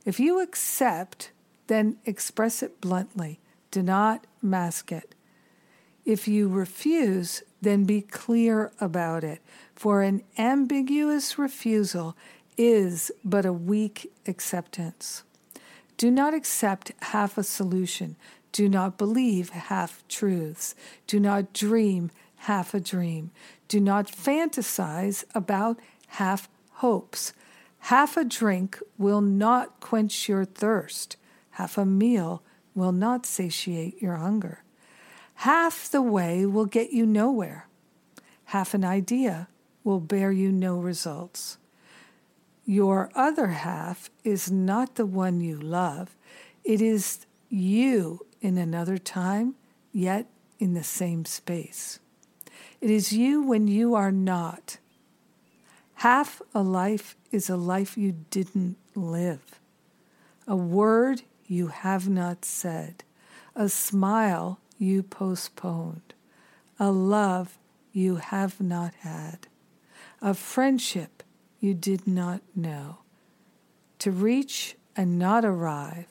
If 0.05 0.21
you 0.21 0.41
accept, 0.41 1.33
then 1.67 1.97
express 2.05 2.63
it 2.63 2.81
bluntly. 2.81 3.41
Do 3.73 3.83
not 3.83 4.29
mask 4.41 4.93
it. 4.93 5.16
If 6.07 6.29
you 6.29 6.49
refuse, 6.49 7.43
then 7.61 7.83
be 7.85 8.01
clear 8.01 8.71
about 8.81 9.25
it, 9.25 9.41
for 9.75 10.03
an 10.03 10.23
ambiguous 10.39 11.37
refusal 11.37 12.17
is 12.57 13.11
but 13.25 13.45
a 13.45 13.53
weak 13.53 14.13
acceptance. 14.25 15.25
Do 15.97 16.13
not 16.13 16.33
accept 16.33 16.93
half 17.03 17.37
a 17.37 17.43
solution. 17.43 18.15
Do 18.53 18.69
not 18.69 18.99
believe 18.99 19.51
half 19.51 20.07
truths. 20.07 20.77
Do 21.09 21.19
not 21.19 21.53
dream 21.53 22.13
half 22.37 22.73
a 22.73 22.79
dream. 22.79 23.33
Do 23.67 23.81
not 23.81 24.07
fantasize 24.07 25.25
about 25.35 25.81
half 26.07 26.49
hopes. 26.75 27.33
Half 27.81 28.17
a 28.17 28.25
drink 28.25 28.81
will 28.97 29.21
not 29.21 29.81
quench 29.81 30.29
your 30.29 30.45
thirst. 30.45 31.17
Half 31.53 31.77
a 31.77 31.85
meal 31.85 32.45
will 32.77 32.93
not 32.93 33.27
satiate 33.27 34.01
your 34.01 34.17
hunger. 34.17 34.63
Half 35.41 35.91
the 35.91 36.03
way 36.03 36.47
will 36.47 36.67
get 36.67 36.93
you 36.93 37.07
nowhere. 37.07 37.69
Half 38.47 38.75
an 38.75 38.85
idea 38.85 39.49
will 39.85 40.01
bear 40.01 40.33
you 40.33 40.51
no 40.51 40.79
results. 40.79 41.59
Your 42.65 43.11
other 43.15 43.49
half 43.49 44.11
is 44.25 44.51
not 44.51 44.97
the 44.97 45.07
one 45.07 45.41
you 45.41 45.57
love. 45.59 46.17
It 46.65 46.81
is 46.81 47.27
you 47.49 48.27
in 48.41 48.59
another 48.59 48.99
time, 48.99 49.55
yet 49.93 50.27
in 50.59 50.75
the 50.75 50.83
same 50.83 51.25
space. 51.25 52.01
It 52.81 52.91
is 52.91 53.13
you 53.13 53.43
when 53.43 53.69
you 53.69 53.95
are 53.95 54.13
not. 54.13 54.79
Half 56.01 56.43
a 56.55 56.63
life 56.63 57.17
is 57.31 57.49
a 57.49 57.57
life 57.57 57.97
you 57.97 58.25
didn't 58.31 58.77
live. 58.95 59.61
A 60.47 60.57
word 60.57 61.23
you 61.47 61.69
have 61.69 62.09
not 62.09 62.45
said. 62.45 63.05
A 63.55 63.69
smile 63.69 64.61
you 64.79 65.03
postponed. 65.03 66.15
A 66.79 66.91
love 66.91 67.59
you 67.93 68.17
have 68.17 68.61
not 68.61 68.95
had. 69.01 69.47
A 70.21 70.35
friendship 70.35 71.23
you 71.61 71.75
did 71.75 72.07
not 72.07 72.43
know. 72.55 72.99
To 74.01 74.11
reach 74.11 74.77
and 74.95 75.19
not 75.19 75.45
arrive. 75.45 76.07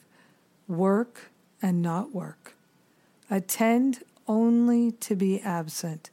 Work 0.68 1.32
and 1.62 1.82
not 1.82 2.14
work. 2.14 2.56
Attend 3.30 4.04
only 4.28 4.92
to 4.92 5.16
be 5.16 5.40
absent 5.42 6.10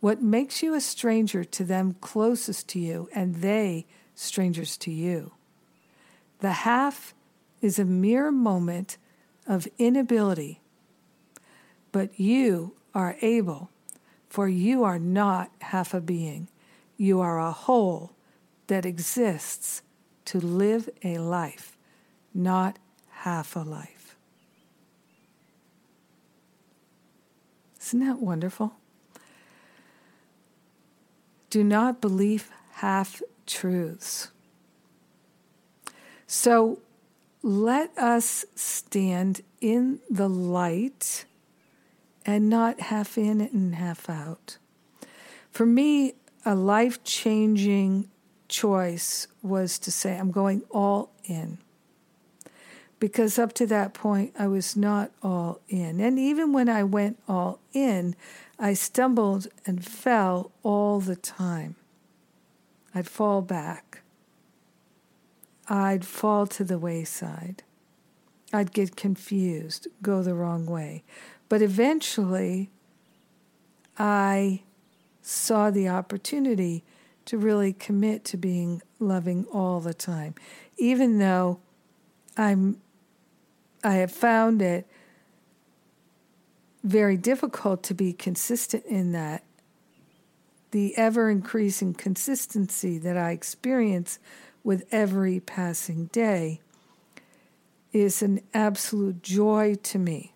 what 0.00 0.22
makes 0.22 0.62
you 0.62 0.74
a 0.74 0.80
stranger 0.80 1.44
to 1.44 1.62
them 1.62 1.94
closest 2.00 2.68
to 2.70 2.78
you, 2.78 3.08
and 3.14 3.36
they 3.36 3.86
strangers 4.14 4.76
to 4.78 4.90
you. 4.90 5.32
The 6.40 6.52
half 6.52 7.14
is 7.60 7.78
a 7.78 7.84
mere 7.84 8.30
moment 8.30 8.96
of 9.46 9.68
inability, 9.78 10.62
but 11.92 12.18
you 12.18 12.74
are 12.94 13.16
able, 13.20 13.70
for 14.28 14.48
you 14.48 14.84
are 14.84 14.98
not 14.98 15.50
half 15.60 15.94
a 15.94 16.00
being. 16.00 16.48
You 16.96 17.20
are 17.20 17.38
a 17.38 17.52
whole 17.52 18.12
that 18.66 18.86
exists 18.86 19.82
to 20.26 20.38
live 20.38 20.88
a 21.02 21.18
life, 21.18 21.76
not 22.34 22.78
half 23.08 23.56
a 23.56 23.60
life. 23.60 24.16
Isn't 27.80 28.00
that 28.00 28.20
wonderful? 28.20 28.74
do 31.50 31.64
not 31.64 32.00
believe 32.00 32.48
half 32.74 33.20
truths. 33.46 34.30
So 36.26 36.78
let 37.42 37.96
us 37.98 38.46
stand 38.54 39.42
in 39.60 39.98
the 40.08 40.28
light 40.28 41.24
and 42.26 42.48
not 42.48 42.80
half 42.80 43.16
in 43.16 43.40
and 43.40 43.74
half 43.74 44.08
out. 44.08 44.58
For 45.50 45.66
me, 45.66 46.14
a 46.44 46.54
life 46.54 47.02
changing 47.04 48.08
choice 48.48 49.26
was 49.42 49.78
to 49.80 49.90
say, 49.90 50.16
I'm 50.16 50.30
going 50.30 50.62
all 50.70 51.12
in. 51.24 51.58
Because 52.98 53.38
up 53.38 53.54
to 53.54 53.66
that 53.66 53.94
point, 53.94 54.34
I 54.38 54.46
was 54.46 54.76
not 54.76 55.10
all 55.22 55.60
in. 55.68 56.00
And 56.00 56.18
even 56.18 56.52
when 56.52 56.68
I 56.68 56.84
went 56.84 57.18
all 57.26 57.60
in, 57.72 58.14
I 58.58 58.74
stumbled 58.74 59.46
and 59.64 59.84
fell 59.84 60.52
all 60.62 61.00
the 61.00 61.16
time. 61.16 61.76
I'd 62.94 63.08
fall 63.08 63.40
back. 63.40 64.02
I'd 65.68 66.04
fall 66.04 66.46
to 66.48 66.64
the 66.64 66.78
wayside. 66.78 67.62
I'd 68.52 68.72
get 68.72 68.96
confused, 68.96 69.86
go 70.02 70.22
the 70.22 70.34
wrong 70.34 70.66
way. 70.66 71.04
But 71.50 71.62
eventually, 71.62 72.70
I 73.98 74.62
saw 75.20 75.70
the 75.70 75.88
opportunity 75.88 76.84
to 77.26 77.36
really 77.36 77.72
commit 77.72 78.24
to 78.26 78.36
being 78.36 78.80
loving 79.00 79.44
all 79.52 79.80
the 79.80 79.92
time, 79.92 80.36
even 80.78 81.18
though 81.18 81.58
I'm 82.36 82.80
I 83.82 83.94
have 83.94 84.12
found 84.12 84.62
it 84.62 84.86
very 86.84 87.16
difficult 87.16 87.82
to 87.84 87.94
be 87.94 88.12
consistent 88.12 88.84
in 88.86 89.10
that. 89.12 89.42
The 90.70 90.96
ever 90.96 91.30
increasing 91.30 91.94
consistency 91.94 92.96
that 92.98 93.16
I 93.16 93.32
experience 93.32 94.20
with 94.62 94.86
every 94.92 95.40
passing 95.40 96.06
day 96.12 96.60
is 97.92 98.22
an 98.22 98.40
absolute 98.54 99.20
joy 99.20 99.74
to 99.82 99.98
me. 99.98 100.34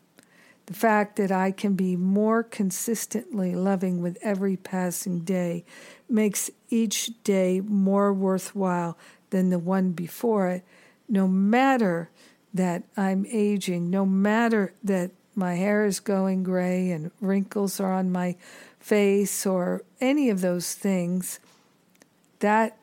The 0.67 0.75
fact 0.75 1.17
that 1.17 1.31
I 1.31 1.51
can 1.51 1.75
be 1.75 1.95
more 1.95 2.43
consistently 2.43 3.55
loving 3.55 4.01
with 4.01 4.17
every 4.23 4.57
passing 4.57 5.21
day 5.21 5.65
makes 6.09 6.51
each 6.71 7.11
day 7.23 7.61
more 7.61 8.13
worthwhile 8.13 8.97
than 9.31 9.51
the 9.51 9.59
one 9.59 9.93
before 9.93 10.49
it, 10.49 10.65
no 11.09 11.29
matter 11.29 12.11
that 12.55 12.85
I'm 12.97 13.27
aging, 13.29 13.91
no 13.91 14.07
matter 14.07 14.73
that 14.83 15.11
my 15.35 15.55
hair 15.55 15.85
is 15.85 16.01
going 16.01 16.45
gray 16.45 16.91
and 16.91 17.11
wrinkles 17.21 17.81
are 17.81 17.93
on 17.93 18.13
my 18.13 18.37
face 18.79 19.45
or 19.45 19.83
any 20.01 20.31
of 20.31 20.41
those 20.41 20.75
things, 20.75 21.41
that 22.39 22.79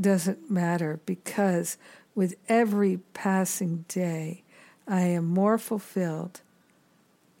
doesn't 0.00 0.50
matter 0.50 1.00
because 1.04 1.76
with 2.14 2.34
every 2.48 2.98
passing 3.12 3.84
day, 3.88 4.42
I 4.86 5.02
am 5.02 5.26
more 5.26 5.58
fulfilled 5.58 6.40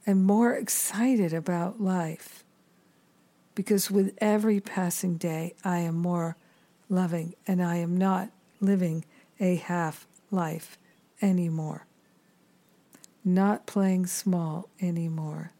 and 0.06 0.24
more 0.24 0.54
excited 0.54 1.32
about 1.32 1.80
life. 1.80 2.44
Because 3.54 3.90
with 3.90 4.14
every 4.18 4.60
passing 4.60 5.16
day, 5.16 5.54
I 5.64 5.78
am 5.78 5.96
more 5.96 6.36
loving 6.88 7.34
and 7.46 7.62
I 7.62 7.76
am 7.76 7.96
not 7.96 8.30
living 8.60 9.04
a 9.38 9.56
half 9.56 10.06
life 10.30 10.78
anymore 11.20 11.86
not 13.24 13.66
playing 13.66 14.06
small 14.06 14.68
anymore. 14.80 15.52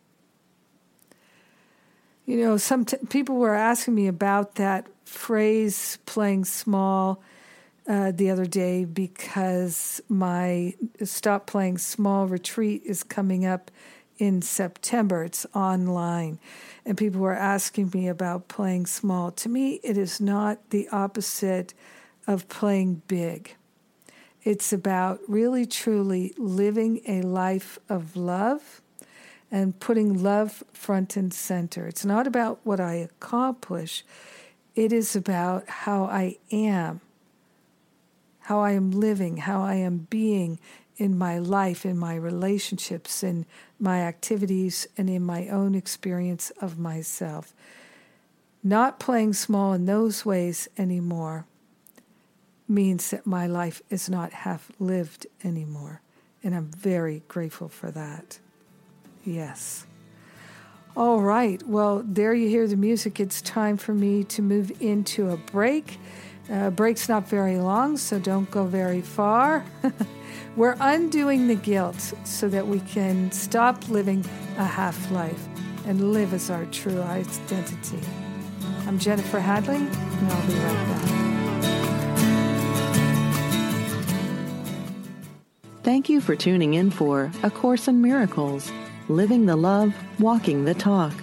You 2.26 2.38
know, 2.38 2.56
some 2.56 2.84
t- 2.84 2.96
people 3.08 3.36
were 3.36 3.54
asking 3.54 3.94
me 3.94 4.06
about 4.06 4.54
that 4.56 4.86
phrase, 5.04 5.98
playing 6.06 6.44
small. 6.44 7.22
uh, 7.88 8.12
the 8.12 8.30
other 8.30 8.46
day 8.46 8.84
because 8.84 10.00
my 10.08 10.74
Stop 11.02 11.46
Playing 11.46 11.78
Small 11.78 12.26
retreat 12.28 12.82
is 12.84 13.02
coming 13.02 13.44
up 13.44 13.70
in 14.20 14.42
September. 14.42 15.24
It's 15.24 15.46
online. 15.54 16.38
And 16.84 16.96
people 16.96 17.20
were 17.20 17.34
asking 17.34 17.90
me 17.94 18.06
about 18.06 18.48
playing 18.48 18.86
small. 18.86 19.30
To 19.32 19.48
me, 19.48 19.80
it 19.82 19.96
is 19.96 20.20
not 20.20 20.70
the 20.70 20.88
opposite 20.90 21.72
of 22.26 22.48
playing 22.48 23.02
big. 23.08 23.56
It's 24.42 24.72
about 24.72 25.20
really 25.26 25.66
truly 25.66 26.34
living 26.36 27.00
a 27.06 27.22
life 27.22 27.78
of 27.88 28.14
love 28.14 28.80
and 29.50 29.78
putting 29.80 30.22
love 30.22 30.62
front 30.72 31.16
and 31.16 31.32
center. 31.32 31.86
It's 31.86 32.04
not 32.04 32.26
about 32.26 32.60
what 32.62 32.78
I 32.78 32.94
accomplish, 32.94 34.04
it 34.76 34.92
is 34.92 35.16
about 35.16 35.68
how 35.68 36.04
I 36.04 36.36
am, 36.52 37.00
how 38.40 38.60
I 38.60 38.72
am 38.72 38.92
living, 38.92 39.38
how 39.38 39.62
I 39.62 39.74
am 39.74 40.06
being 40.08 40.60
in 40.96 41.18
my 41.18 41.38
life, 41.38 41.84
in 41.84 41.98
my 41.98 42.14
relationships, 42.14 43.22
in 43.22 43.46
my 43.80 44.00
activities, 44.00 44.86
and 44.96 45.08
in 45.08 45.22
my 45.22 45.48
own 45.48 45.74
experience 45.74 46.50
of 46.60 46.78
myself. 46.78 47.54
Not 48.62 49.00
playing 49.00 49.32
small 49.32 49.72
in 49.72 49.86
those 49.86 50.24
ways 50.24 50.68
anymore 50.76 51.46
means 52.68 53.10
that 53.10 53.26
my 53.26 53.46
life 53.46 53.82
is 53.90 54.08
not 54.08 54.32
half 54.32 54.70
lived 54.78 55.26
anymore. 55.42 56.00
And 56.42 56.54
I'm 56.54 56.70
very 56.70 57.22
grateful 57.26 57.68
for 57.68 57.90
that. 57.90 58.38
Yes. 59.24 59.86
All 60.96 61.20
right. 61.20 61.62
Well, 61.66 62.02
there 62.04 62.34
you 62.34 62.48
hear 62.48 62.66
the 62.66 62.76
music. 62.76 63.20
It's 63.20 63.42
time 63.42 63.76
for 63.76 63.94
me 63.94 64.24
to 64.24 64.42
move 64.42 64.72
into 64.80 65.30
a 65.30 65.36
break. 65.36 65.98
Uh, 66.50 66.70
break's 66.70 67.08
not 67.08 67.28
very 67.28 67.58
long, 67.58 67.96
so 67.96 68.18
don't 68.18 68.50
go 68.50 68.64
very 68.64 69.00
far. 69.00 69.64
We're 70.56 70.76
undoing 70.80 71.46
the 71.46 71.54
guilt 71.54 72.12
so 72.24 72.48
that 72.48 72.66
we 72.66 72.80
can 72.80 73.30
stop 73.30 73.88
living 73.88 74.24
a 74.58 74.64
half 74.64 75.10
life 75.12 75.46
and 75.86 76.12
live 76.12 76.34
as 76.34 76.50
our 76.50 76.66
true 76.66 77.00
identity. 77.00 78.00
I'm 78.86 78.98
Jennifer 78.98 79.38
Hadley, 79.38 79.76
and 79.76 80.32
I'll 80.32 80.46
be 80.46 80.54
right 80.54 80.88
back. 80.88 81.20
Thank 85.84 86.08
you 86.08 86.20
for 86.20 86.34
tuning 86.34 86.74
in 86.74 86.90
for 86.90 87.30
A 87.42 87.50
Course 87.50 87.86
in 87.86 88.02
Miracles 88.02 88.72
Living 89.08 89.46
the 89.46 89.56
Love, 89.56 89.94
Walking 90.18 90.64
the 90.64 90.74
Talk. 90.74 91.14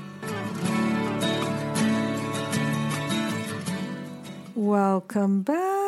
Welcome 4.55 5.41
back. 5.43 5.86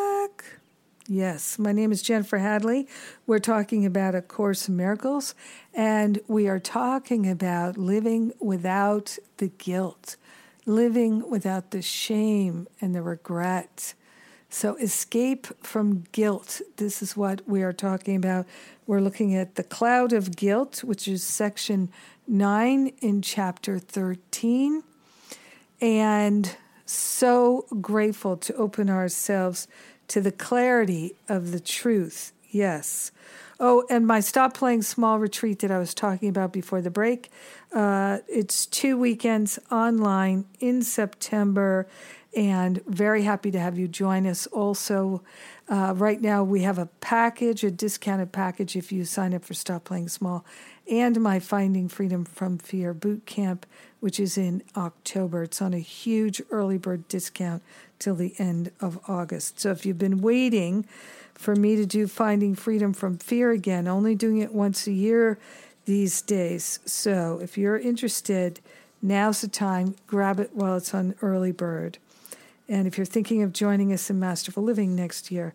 Yes, 1.12 1.58
my 1.58 1.72
name 1.72 1.92
is 1.92 2.04
Jennifer 2.04 2.38
Hadley. 2.38 2.88
We're 3.26 3.40
talking 3.40 3.84
about 3.84 4.14
A 4.14 4.22
Course 4.22 4.70
in 4.70 4.78
Miracles, 4.78 5.34
and 5.74 6.20
we 6.28 6.48
are 6.48 6.60
talking 6.60 7.28
about 7.28 7.80
living 7.80 8.32
without 8.40 9.18
the 9.38 9.48
guilt, 9.48 10.18
living 10.68 11.28
without 11.28 11.72
the 11.72 11.82
shame 11.82 12.68
and 12.80 12.94
the 12.94 13.02
regret. 13.02 13.96
So, 14.52 14.76
escape 14.76 15.48
from 15.64 16.04
guilt. 16.12 16.62
This 16.78 17.02
is 17.02 17.18
what 17.18 17.42
we 17.50 17.64
are 17.64 17.74
talking 17.74 18.16
about. 18.16 18.46
We're 18.86 19.02
looking 19.02 19.34
at 19.34 19.56
the 19.56 19.64
cloud 19.64 20.14
of 20.14 20.36
guilt, 20.36 20.84
which 20.84 21.08
is 21.08 21.24
section 21.24 21.90
9 22.28 22.94
in 23.02 23.24
chapter 23.24 23.80
13. 23.80 24.84
And 25.82 26.56
so 26.86 27.66
grateful 27.82 28.38
to 28.38 28.54
open 28.54 28.92
ourselves 28.92 29.68
to 30.10 30.22
the 30.22 30.32
clarity 30.32 31.16
of 31.28 31.52
the 31.52 31.60
truth. 31.60 32.34
Yes. 32.52 33.12
Oh, 33.60 33.86
and 33.90 34.08
my 34.08 34.22
Stop 34.22 34.54
Playing 34.54 34.82
Small 34.82 35.20
retreat 35.20 35.60
that 35.60 35.72
I 35.72 35.80
was 35.80 35.94
talking 35.94 36.30
about 36.30 36.54
before 36.54 36.82
the 36.82 36.90
break. 36.90 37.30
Uh, 37.74 38.20
it's 38.28 38.66
two 38.66 38.98
weekends 38.98 39.60
online 39.72 40.46
in 40.60 40.82
September 40.82 41.88
and 42.36 42.84
very 42.86 43.24
happy 43.24 43.52
to 43.52 43.60
have 43.60 43.78
you 43.78 43.88
join 43.88 44.26
us. 44.26 44.48
Also, 44.48 45.22
uh, 45.68 45.94
right 45.96 46.22
now 46.22 46.44
we 46.44 46.62
have 46.62 46.78
a 46.78 46.86
package, 47.02 47.64
a 47.64 47.72
discounted 47.72 48.32
package 48.32 48.76
if 48.76 48.92
you 48.92 49.04
sign 49.04 49.34
up 49.34 49.44
for 49.44 49.54
Stop 49.54 49.84
Playing 49.84 50.10
Small, 50.10 50.46
and 50.90 51.20
my 51.20 51.40
Finding 51.40 51.88
Freedom 51.88 52.26
from 52.26 52.58
Fear 52.58 52.94
boot 52.94 53.26
camp, 53.26 53.66
which 54.00 54.20
is 54.20 54.38
in 54.38 54.64
October. 54.76 55.44
It's 55.44 55.62
on 55.62 55.74
a 55.74 55.80
huge 55.80 56.42
early 56.52 56.78
bird 56.78 57.08
discount 57.08 57.62
till 57.98 58.16
the 58.16 58.34
end 58.38 58.72
of 58.80 59.00
August. 59.08 59.60
So 59.60 59.72
if 59.72 59.86
you've 59.86 59.98
been 59.98 60.22
waiting 60.22 60.86
for 61.34 61.56
me 61.56 61.76
to 61.76 61.86
do 61.86 62.08
Finding 62.08 62.56
Freedom 62.56 62.94
from 62.94 63.18
Fear 63.18 63.52
again, 63.52 63.88
only 63.88 64.16
doing 64.16 64.40
it 64.40 64.54
once 64.54 64.88
a 64.88 64.92
year 64.92 65.38
these 65.86 66.22
days. 66.22 66.80
So 66.86 67.40
if 67.42 67.58
you're 67.58 67.78
interested, 67.78 68.60
now's 69.02 69.42
the 69.42 69.48
time. 69.48 69.96
Grab 70.08 70.40
it 70.40 70.52
while 70.54 70.78
it's 70.78 70.94
on 70.94 71.16
early 71.22 71.52
bird. 71.52 71.98
And 72.68 72.88
if 72.88 72.98
you're 72.98 73.06
thinking 73.06 73.42
of 73.42 73.52
joining 73.52 73.92
us 73.92 74.10
in 74.10 74.20
Masterful 74.20 74.64
Living 74.64 74.96
next 74.96 75.32
year, 75.32 75.54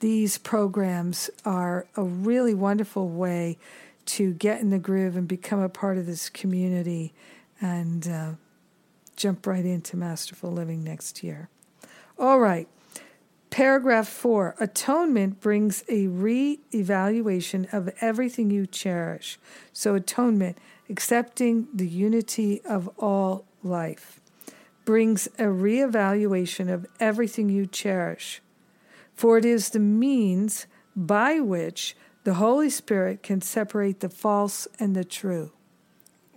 these 0.00 0.38
programs 0.38 1.30
are 1.44 1.86
a 1.96 2.02
really 2.02 2.54
wonderful 2.54 3.08
way 3.08 3.58
to 4.06 4.32
get 4.32 4.60
in 4.60 4.70
the 4.70 4.78
groove 4.78 5.16
and 5.16 5.28
become 5.28 5.60
a 5.60 5.68
part 5.68 5.98
of 5.98 6.06
this 6.06 6.28
community 6.28 7.12
and 7.60 8.08
uh, 8.08 8.30
jump 9.16 9.46
right 9.46 9.64
into 9.64 9.96
Masterful 9.96 10.50
Living 10.50 10.84
next 10.84 11.22
year. 11.22 11.48
All 12.18 12.40
right. 12.40 12.68
Paragraph 13.50 14.06
four 14.06 14.54
Atonement 14.60 15.40
brings 15.40 15.82
a 15.88 16.06
re 16.08 16.60
evaluation 16.72 17.66
of 17.72 17.90
everything 18.00 18.50
you 18.50 18.66
cherish. 18.66 19.38
So, 19.72 19.94
atonement, 19.94 20.58
accepting 20.90 21.66
the 21.72 21.88
unity 21.88 22.60
of 22.64 22.88
all 22.98 23.46
life 23.62 24.20
brings 24.88 25.26
a 25.38 25.44
reevaluation 25.44 26.72
of 26.72 26.86
everything 26.98 27.50
you 27.50 27.66
cherish, 27.66 28.40
for 29.14 29.36
it 29.36 29.44
is 29.44 29.68
the 29.68 29.78
means 29.78 30.66
by 30.96 31.40
which 31.40 31.94
the 32.24 32.34
Holy 32.34 32.70
Spirit 32.70 33.22
can 33.22 33.42
separate 33.42 34.00
the 34.00 34.08
false 34.08 34.66
and 34.78 34.96
the 34.96 35.04
true, 35.04 35.52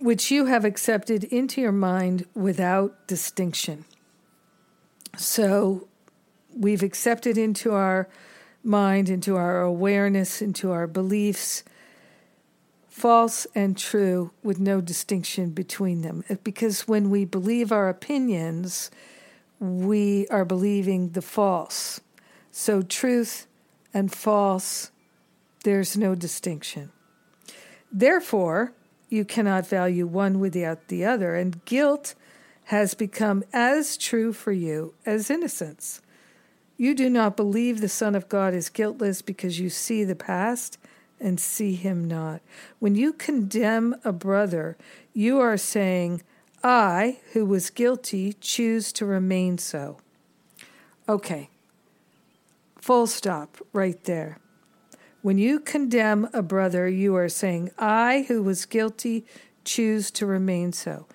which 0.02 0.30
you 0.30 0.46
have 0.46 0.64
accepted 0.64 1.24
into 1.24 1.60
your 1.60 1.72
mind 1.72 2.26
without 2.34 3.06
distinction. 3.06 3.84
So 5.16 5.88
we've 6.54 6.82
accepted 6.82 7.38
into 7.38 7.72
our 7.72 8.08
mind, 8.64 9.08
into 9.08 9.36
our 9.36 9.60
awareness, 9.60 10.42
into 10.42 10.72
our 10.72 10.86
beliefs 10.86 11.62
false 12.92 13.46
and 13.54 13.78
true 13.78 14.30
with 14.42 14.60
no 14.60 14.78
distinction 14.80 15.50
between 15.50 16.02
them. 16.02 16.22
Uh, 16.28 16.36
because 16.44 16.86
when 16.86 17.08
we 17.08 17.24
believe 17.24 17.72
our 17.72 17.88
opinions, 17.88 18.90
we 19.58 20.26
are 20.28 20.44
believing 20.44 21.08
the 21.10 21.22
false. 21.22 22.00
So, 22.50 22.82
truth 22.82 23.46
and 23.94 24.12
false, 24.12 24.90
there's 25.64 25.96
no 25.96 26.14
distinction. 26.14 26.92
Therefore, 27.90 28.74
you 29.12 29.24
cannot 29.26 29.66
value 29.66 30.06
one 30.06 30.40
without 30.40 30.88
the 30.88 31.04
other, 31.04 31.34
and 31.34 31.64
guilt 31.66 32.14
has 32.64 32.94
become 32.94 33.44
as 33.52 33.96
true 33.96 34.32
for 34.32 34.52
you 34.52 34.94
as 35.04 35.30
innocence. 35.30 36.00
You 36.78 36.94
do 36.94 37.10
not 37.10 37.36
believe 37.36 37.80
the 37.80 37.88
Son 37.88 38.14
of 38.14 38.28
God 38.28 38.54
is 38.54 38.70
guiltless 38.70 39.20
because 39.20 39.60
you 39.60 39.68
see 39.68 40.02
the 40.02 40.16
past 40.16 40.78
and 41.20 41.38
see 41.38 41.74
him 41.74 42.08
not. 42.08 42.40
When 42.78 42.94
you 42.94 43.12
condemn 43.12 43.94
a 44.04 44.12
brother, 44.12 44.76
you 45.12 45.38
are 45.38 45.58
saying, 45.58 46.22
I, 46.64 47.18
who 47.32 47.44
was 47.44 47.70
guilty, 47.70 48.32
choose 48.40 48.92
to 48.94 49.04
remain 49.04 49.58
so. 49.58 49.98
Okay, 51.08 51.50
full 52.76 53.06
stop 53.06 53.58
right 53.72 54.02
there. 54.04 54.38
When 55.22 55.38
you 55.38 55.60
condemn 55.60 56.28
a 56.32 56.42
brother, 56.42 56.88
you 56.88 57.14
are 57.14 57.28
saying, 57.28 57.70
I, 57.78 58.24
who 58.26 58.42
was 58.42 58.66
guilty, 58.66 59.24
choose 59.64 60.10
to 60.12 60.26
remain 60.26 60.72
so. 60.72 61.06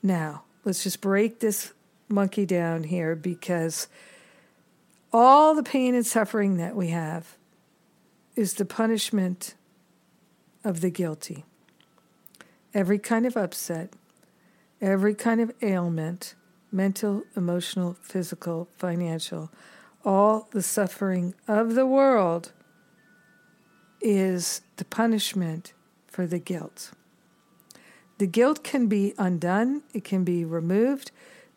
Now, 0.00 0.44
let's 0.64 0.84
just 0.84 1.00
break 1.00 1.40
this 1.40 1.72
monkey 2.08 2.46
down 2.46 2.84
here 2.84 3.16
because 3.16 3.88
all 5.12 5.56
the 5.56 5.64
pain 5.64 5.96
and 5.96 6.06
suffering 6.06 6.56
that 6.58 6.76
we 6.76 6.88
have 6.88 7.36
is 8.36 8.54
the 8.54 8.64
punishment 8.64 9.54
of 10.62 10.80
the 10.80 10.90
guilty. 10.90 11.44
Every 12.72 12.98
kind 12.98 13.26
of 13.26 13.36
upset, 13.36 13.90
every 14.80 15.14
kind 15.14 15.40
of 15.40 15.52
ailment, 15.60 16.36
mental, 16.70 17.24
emotional, 17.36 17.96
physical, 18.00 18.68
financial, 18.78 19.50
all 20.04 20.48
the 20.52 20.62
suffering 20.62 21.34
of 21.48 21.74
the 21.74 21.86
world 21.86 22.52
is 24.02 24.62
the 24.76 24.84
punishment 24.84 25.72
for 26.06 26.26
the 26.26 26.38
guilt. 26.38 26.90
The 28.18 28.26
guilt 28.26 28.62
can 28.62 28.86
be 28.86 29.14
undone, 29.18 29.82
it 29.94 30.04
can 30.04 30.24
be 30.24 30.44
removed, 30.44 31.10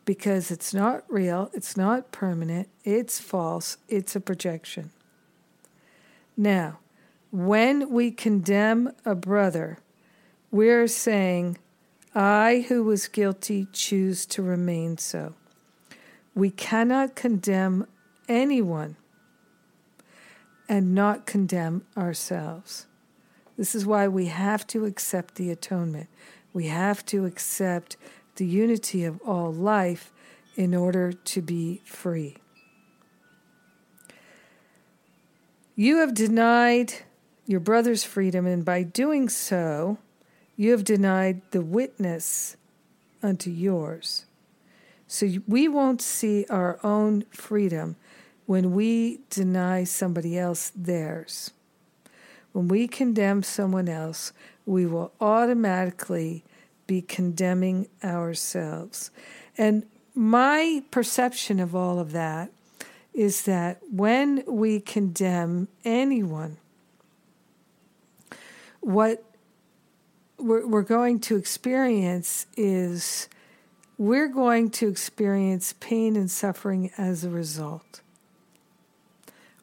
because 0.04 0.50
it's 0.50 0.72
not 0.72 1.04
real, 1.08 1.50
it's 1.52 1.76
not 1.76 2.12
permanent, 2.12 2.68
it's 2.84 3.20
false, 3.20 3.76
it's 3.88 4.16
a 4.16 4.20
projection. 4.20 4.90
Now, 6.36 6.78
when 7.30 7.90
we 7.90 8.10
condemn 8.10 8.92
a 9.04 9.14
brother, 9.14 9.78
we're 10.50 10.86
saying, 10.86 11.58
I, 12.14 12.64
who 12.68 12.82
was 12.82 13.08
guilty, 13.08 13.66
choose 13.72 14.24
to 14.26 14.42
remain 14.42 14.96
so. 14.96 15.34
We 16.34 16.50
cannot 16.50 17.14
condemn 17.16 17.86
anyone 18.28 18.96
and 20.68 20.94
not 20.94 21.26
condemn 21.26 21.84
ourselves. 21.96 22.86
This 23.56 23.74
is 23.74 23.86
why 23.86 24.08
we 24.08 24.26
have 24.26 24.66
to 24.68 24.84
accept 24.84 25.36
the 25.36 25.50
atonement. 25.50 26.08
We 26.52 26.66
have 26.66 27.04
to 27.06 27.24
accept 27.24 27.96
the 28.36 28.46
unity 28.46 29.04
of 29.04 29.20
all 29.22 29.52
life 29.52 30.12
in 30.56 30.74
order 30.74 31.12
to 31.12 31.42
be 31.42 31.80
free. 31.84 32.36
You 35.74 35.98
have 35.98 36.14
denied 36.14 36.94
your 37.46 37.60
brother's 37.60 38.04
freedom, 38.04 38.46
and 38.46 38.64
by 38.64 38.82
doing 38.82 39.28
so, 39.28 39.98
you 40.56 40.70
have 40.72 40.84
denied 40.84 41.42
the 41.50 41.60
witness 41.60 42.56
unto 43.22 43.50
yours. 43.50 44.24
So 45.06 45.28
we 45.46 45.68
won't 45.68 46.02
see 46.02 46.46
our 46.50 46.80
own 46.82 47.24
freedom 47.30 47.96
when 48.46 48.72
we 48.72 49.20
deny 49.28 49.84
somebody 49.84 50.38
else 50.38 50.72
theirs. 50.74 51.50
When 52.52 52.68
we 52.68 52.88
condemn 52.88 53.42
someone 53.42 53.88
else, 53.88 54.32
we 54.64 54.86
will 54.86 55.12
automatically 55.20 56.44
be 56.86 57.02
condemning 57.02 57.88
ourselves. 58.02 59.10
And 59.58 59.84
my 60.14 60.82
perception 60.90 61.60
of 61.60 61.74
all 61.74 61.98
of 61.98 62.12
that 62.12 62.50
is 63.12 63.42
that 63.42 63.80
when 63.90 64.42
we 64.46 64.80
condemn 64.80 65.68
anyone, 65.84 66.58
what 68.80 69.22
we're, 70.38 70.82
going 70.82 71.18
to 71.18 71.36
experience 71.36 72.46
is 72.56 73.28
we're 73.98 74.28
going 74.28 74.70
to 74.70 74.88
experience 74.88 75.74
pain 75.80 76.14
and 76.14 76.30
suffering 76.30 76.90
as 76.98 77.24
a 77.24 77.30
result. 77.30 78.00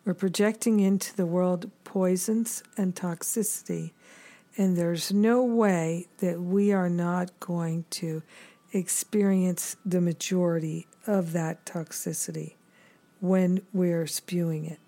We're 0.05 0.13
projecting 0.13 0.79
into 0.81 1.15
the 1.15 1.25
world 1.25 1.71
poisons 1.85 2.61
and 2.77 2.93
toxicity, 2.93 3.91
and 4.57 4.75
there's 4.75 5.13
no 5.13 5.43
way 5.43 6.07
that 6.19 6.41
we 6.41 6.73
are 6.73 6.89
not 6.89 7.39
going 7.39 7.85
to 7.91 8.21
experience 8.73 9.77
the 9.85 10.01
majority 10.01 10.87
of 11.07 11.31
that 11.33 11.65
toxicity 11.65 12.55
when 13.21 13.61
we're 13.71 14.07
spewing 14.07 14.65
it. 14.65 14.79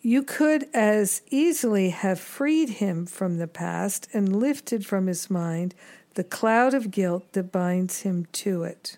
You 0.00 0.22
could 0.22 0.68
as 0.72 1.22
easily 1.30 1.90
have 1.90 2.18
freed 2.18 2.70
him 2.70 3.04
from 3.06 3.36
the 3.36 3.46
past 3.46 4.08
and 4.12 4.34
lifted 4.34 4.86
from 4.86 5.06
his 5.06 5.28
mind 5.28 5.74
the 6.14 6.24
cloud 6.24 6.72
of 6.72 6.90
guilt 6.90 7.32
that 7.34 7.52
binds 7.52 8.00
him 8.00 8.26
to 8.32 8.62
it, 8.62 8.96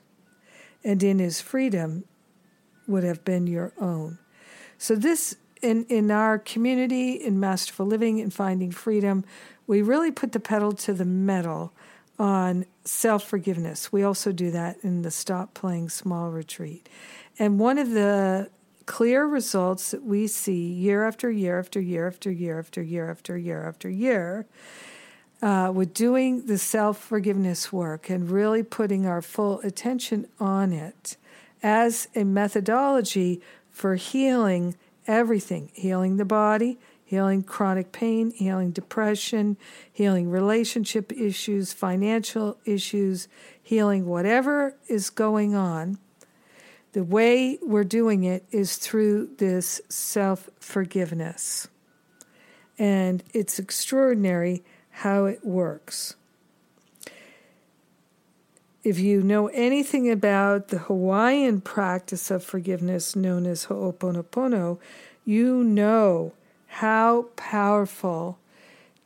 and 0.85 1.03
in 1.03 1.19
his 1.19 1.41
freedom 1.41 2.05
would 2.87 3.05
have 3.05 3.25
been 3.25 3.47
your 3.47 3.73
own. 3.81 4.19
So, 4.79 4.95
this 4.95 5.37
in, 5.63 5.85
in 5.85 6.11
our 6.11 6.39
community, 6.39 7.13
in 7.13 7.39
Masterful 7.39 7.87
Living, 7.87 8.19
in 8.19 8.31
Finding 8.31 8.71
Freedom, 8.71 9.25
we 9.67 9.83
really 9.83 10.11
put 10.11 10.33
the 10.33 10.41
pedal 10.41 10.73
to 10.73 10.93
the 10.95 11.05
metal 11.05 11.73
on 12.19 12.67
self 12.85 13.25
forgiveness. 13.25 13.93
We 13.93 14.03
also 14.03 14.33
do 14.33 14.51
that 14.51 14.79
in 14.83 15.03
the 15.03 15.11
Stop 15.11 15.55
Playing 15.55 15.89
Small 15.89 16.31
retreat. 16.31 16.89
And 17.39 17.59
one 17.59 17.79
of 17.79 17.91
the 17.91 18.51
clear 18.87 19.25
results 19.25 19.93
that 19.93 20.03
we 20.03 20.27
see 20.27 20.67
year 20.67 21.07
after 21.07 21.31
year 21.31 21.59
after 21.59 21.81
year 21.81 22.09
after 22.09 22.31
year 22.31 22.59
after 22.59 22.83
year 22.83 23.11
after 23.11 23.39
year 23.39 23.65
after 23.65 23.89
year 23.89 24.47
uh, 25.43 25.73
with 25.75 25.95
doing 25.95 26.47
the 26.47 26.59
self 26.59 26.99
forgiveness 26.99 27.73
work 27.73 28.11
and 28.11 28.31
really 28.31 28.63
putting 28.63 29.07
our 29.07 29.23
full 29.23 29.61
attention 29.61 30.27
on 30.39 30.73
it 30.73 31.17
as 31.63 32.09
a 32.15 32.25
methodology 32.25 33.41
for 33.71 33.95
healing 33.97 34.75
everything 35.07 35.71
healing 35.75 36.19
the 36.19 36.25
body, 36.25 36.79
healing 37.05 37.43
chronic 37.43 37.91
pain, 37.91 38.31
healing 38.31 38.71
depression, 38.71 39.57
healing 39.93 40.31
relationship 40.31 41.11
issues, 41.13 41.73
financial 41.73 42.57
issues, 42.65 43.27
healing 43.61 44.07
whatever 44.07 44.77
is 44.89 45.11
going 45.11 45.55
on. 45.55 45.99
The 46.93 47.03
way 47.03 47.59
we're 47.63 47.85
doing 47.85 48.25
it 48.25 48.45
is 48.51 48.77
through 48.77 49.31
this 49.39 49.81
self 49.89 50.49
forgiveness. 50.61 51.69
And 52.79 53.23
it's 53.35 53.59
extraordinary 53.59 54.63
how 55.01 55.25
it 55.25 55.45
works. 55.45 56.15
If 58.85 58.99
you 58.99 59.23
know 59.23 59.49
anything 59.49 60.11
about 60.11 60.69
the 60.69 60.79
Hawaiian 60.79 61.63
practice 61.63 62.31
of 62.31 62.45
forgiveness 62.45 63.17
known 63.17 63.47
as 63.47 63.65
Ho'oponopono, 63.65 64.79
you 65.25 65.65
know 65.65 66.33
how 66.67 67.29
powerful 67.37 68.39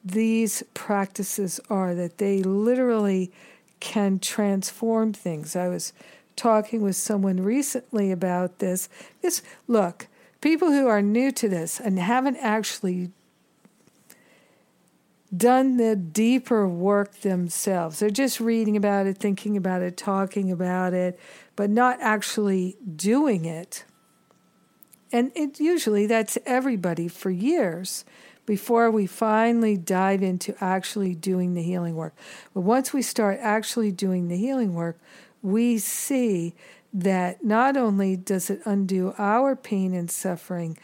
these 0.05 0.65
practices 0.75 1.61
are, 1.71 1.95
that 1.95 2.19
they 2.19 2.43
literally 2.43 3.31
can 3.79 4.19
transform 4.19 5.13
things. 5.13 5.55
I 5.55 5.69
was 5.69 5.93
talking 6.35 6.83
with 6.83 6.97
someone 6.97 7.41
recently 7.41 8.11
about 8.11 8.59
this. 8.59 8.89
This 9.23 9.43
look, 9.69 10.09
people 10.41 10.73
who 10.73 10.89
are 10.89 11.03
new 11.03 11.31
to 11.33 11.49
this 11.49 11.79
and 11.79 12.01
haven't 12.01 12.37
actually 12.39 13.13
done 15.37 15.77
the 15.77 15.97
deeper 15.97 16.69
work 16.69 17.21
themselves. 17.21 17.99
They're 17.99 18.11
just 18.11 18.41
reading 18.41 18.77
about 18.77 19.07
it, 19.07 19.19
thinking 19.19 19.57
about 19.57 19.83
it, 19.83 19.97
talking 19.97 20.51
about 20.51 20.93
it, 20.93 21.19
but 21.57 21.71
not 21.71 21.99
actually 22.01 22.77
doing 22.97 23.45
it. 23.45 23.85
And 25.13 25.33
it, 25.35 25.61
usually 25.61 26.07
that's 26.07 26.37
everybody 26.45 27.09
for 27.09 27.31
years 27.31 28.05
before 28.47 28.91
we 28.91 29.07
finally 29.07 29.77
dive 29.77 30.23
into 30.23 30.55
actually 30.61 31.15
doing 31.15 31.55
the 31.55 31.63
healing 31.63 31.95
work. 31.95 32.15
But 32.53 32.61
once 32.61 32.93
we 32.93 33.01
start 33.01 33.39
actually 33.41 33.93
doing 33.93 34.29
the 34.29 34.37
healing 34.37 34.75
work, 34.75 34.99
we 35.43 35.79
see 35.79 36.55
that 36.93 37.45
not 37.45 37.77
only 37.77 38.17
does 38.17 38.51
it 38.51 38.61
undo 38.65 39.15
our 39.19 39.57
pain 39.57 39.95
and 39.95 40.11
suffering, 40.11 40.77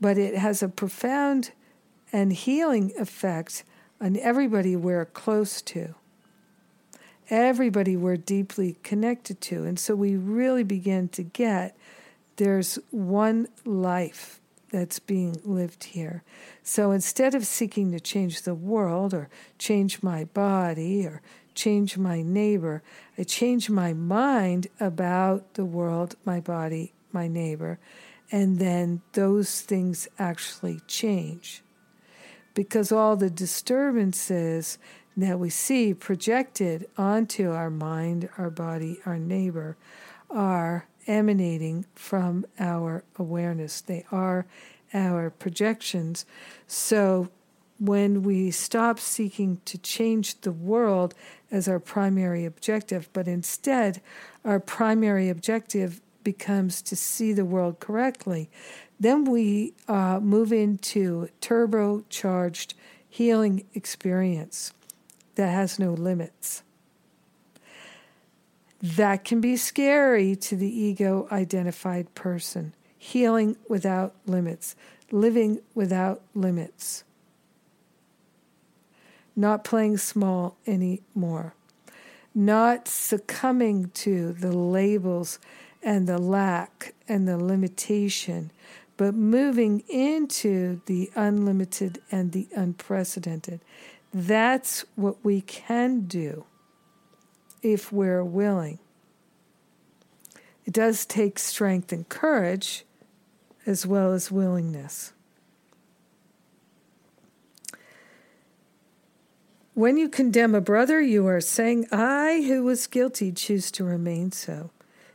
but 0.00 0.16
it 0.16 0.36
has 0.36 0.62
a 0.62 0.68
profound 0.68 1.50
and 2.12 2.32
healing 2.32 2.92
effect 2.98 3.64
on 4.00 4.16
everybody 4.16 4.76
we're 4.76 5.06
close 5.06 5.60
to, 5.62 5.94
everybody 7.30 7.96
we're 7.96 8.16
deeply 8.16 8.78
connected 8.82 9.40
to. 9.42 9.64
And 9.64 9.78
so 9.78 9.94
we 9.94 10.16
really 10.16 10.62
begin 10.64 11.08
to 11.10 11.22
get 11.22 11.76
there's 12.36 12.78
one 12.90 13.48
life 13.64 14.40
that's 14.70 14.98
being 14.98 15.40
lived 15.44 15.84
here. 15.84 16.22
So 16.62 16.90
instead 16.92 17.34
of 17.34 17.46
seeking 17.46 17.90
to 17.92 18.00
change 18.00 18.42
the 18.42 18.54
world 18.54 19.12
or 19.12 19.28
change 19.58 20.02
my 20.02 20.24
body 20.24 21.04
or 21.06 21.20
change 21.54 21.98
my 21.98 22.22
neighbor, 22.22 22.82
I 23.16 23.24
change 23.24 23.68
my 23.68 23.92
mind 23.92 24.68
about 24.78 25.54
the 25.54 25.64
world, 25.64 26.14
my 26.24 26.38
body, 26.38 26.92
my 27.12 27.26
neighbor, 27.26 27.78
and 28.30 28.58
then 28.58 29.00
those 29.14 29.62
things 29.62 30.06
actually 30.18 30.80
change. 30.86 31.62
Because 32.58 32.90
all 32.90 33.14
the 33.14 33.30
disturbances 33.30 34.78
that 35.16 35.38
we 35.38 35.48
see 35.48 35.94
projected 35.94 36.88
onto 36.98 37.52
our 37.52 37.70
mind, 37.70 38.28
our 38.36 38.50
body, 38.50 38.98
our 39.06 39.16
neighbor 39.16 39.76
are 40.28 40.88
emanating 41.06 41.86
from 41.94 42.44
our 42.58 43.04
awareness. 43.16 43.80
They 43.80 44.04
are 44.10 44.44
our 44.92 45.30
projections. 45.30 46.26
So 46.66 47.28
when 47.78 48.24
we 48.24 48.50
stop 48.50 48.98
seeking 48.98 49.60
to 49.64 49.78
change 49.78 50.40
the 50.40 50.50
world 50.50 51.14
as 51.52 51.68
our 51.68 51.78
primary 51.78 52.44
objective, 52.44 53.08
but 53.12 53.28
instead 53.28 54.00
our 54.44 54.58
primary 54.58 55.28
objective 55.28 56.00
becomes 56.24 56.82
to 56.82 56.96
see 56.96 57.32
the 57.32 57.44
world 57.44 57.78
correctly, 57.78 58.50
then 59.00 59.24
we 59.24 59.74
uh, 59.88 60.20
move 60.20 60.52
into 60.52 61.28
turbocharged 61.40 62.74
healing 63.08 63.64
experience 63.74 64.72
that 65.36 65.48
has 65.50 65.78
no 65.78 65.92
limits. 65.92 66.62
That 68.82 69.24
can 69.24 69.40
be 69.40 69.56
scary 69.56 70.36
to 70.36 70.56
the 70.56 70.68
ego 70.68 71.28
identified 71.32 72.14
person. 72.14 72.74
Healing 72.98 73.56
without 73.68 74.14
limits, 74.26 74.76
living 75.10 75.60
without 75.74 76.20
limits, 76.34 77.04
not 79.36 79.64
playing 79.64 79.98
small 79.98 80.56
anymore. 80.66 81.54
not 82.34 82.86
succumbing 82.88 83.90
to 83.94 84.32
the 84.32 84.52
labels 84.52 85.38
and 85.82 86.06
the 86.06 86.18
lack 86.18 86.94
and 87.08 87.26
the 87.26 87.36
limitation, 87.36 88.50
but 88.98 89.14
moving 89.14 89.84
into 89.88 90.82
the 90.86 91.10
unlimited 91.14 92.02
and 92.10 92.32
the 92.32 92.48
unprecedented. 92.54 93.60
That's 94.12 94.84
what 94.96 95.24
we 95.24 95.40
can 95.40 96.00
do 96.02 96.44
if 97.62 97.92
we're 97.92 98.24
willing. 98.24 98.80
It 100.66 100.72
does 100.74 101.06
take 101.06 101.38
strength 101.38 101.92
and 101.92 102.08
courage 102.08 102.84
as 103.64 103.86
well 103.86 104.12
as 104.12 104.32
willingness. 104.32 105.12
When 109.74 109.96
you 109.96 110.08
condemn 110.08 110.56
a 110.56 110.60
brother, 110.60 111.00
you 111.00 111.24
are 111.28 111.40
saying, 111.40 111.86
I, 111.92 112.44
who 112.48 112.64
was 112.64 112.88
guilty, 112.88 113.30
choose 113.30 113.70
to 113.72 113.84
remain 113.84 114.32
so. 114.32 114.70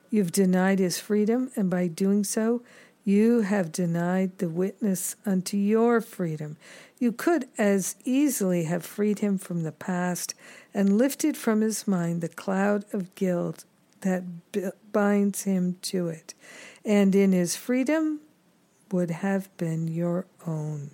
You've 0.10 0.32
denied 0.32 0.80
his 0.80 1.00
freedom, 1.00 1.52
and 1.58 1.70
by 1.70 1.88
doing 1.88 2.24
so, 2.24 2.62
you 3.04 3.42
have 3.42 3.72
denied 3.72 4.38
the 4.38 4.50
witness 4.50 5.16
unto 5.26 5.58
your 5.58 6.00
freedom. 6.00 6.58
You 7.00 7.12
could 7.12 7.48
as 7.58 7.96
easily 8.06 8.64
have 8.64 8.86
freed 8.86 9.20
him 9.20 9.38
from 9.38 9.64
the 9.64 9.72
past 9.72 10.34
and 10.74 10.98
lifted 10.98 11.36
from 11.36 11.62
his 11.62 11.88
mind 11.88 12.22
the 12.22 12.30
cloud 12.30 12.86
of 12.94 13.14
guilt 13.16 13.66
that 14.02 14.24
binds 14.92 15.44
him 15.44 15.78
to 15.82 16.08
it, 16.08 16.34
and 16.86 17.16
in 17.16 17.32
his 17.32 17.56
freedom 17.56 18.20
would 18.92 19.12
have 19.12 19.56
been 19.58 19.88
your 19.88 20.26
own. 20.46 20.92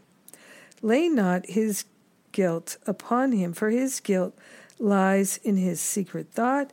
Lay 0.82 1.10
not 1.10 1.46
his 1.48 1.86
guilt 2.32 2.78
upon 2.88 3.32
him, 3.32 3.54
for 3.54 3.70
his 3.70 4.00
guilt 4.00 4.38
lies 4.78 5.38
in 5.44 5.58
his 5.58 5.82
secret 5.82 6.32
thought 6.32 6.72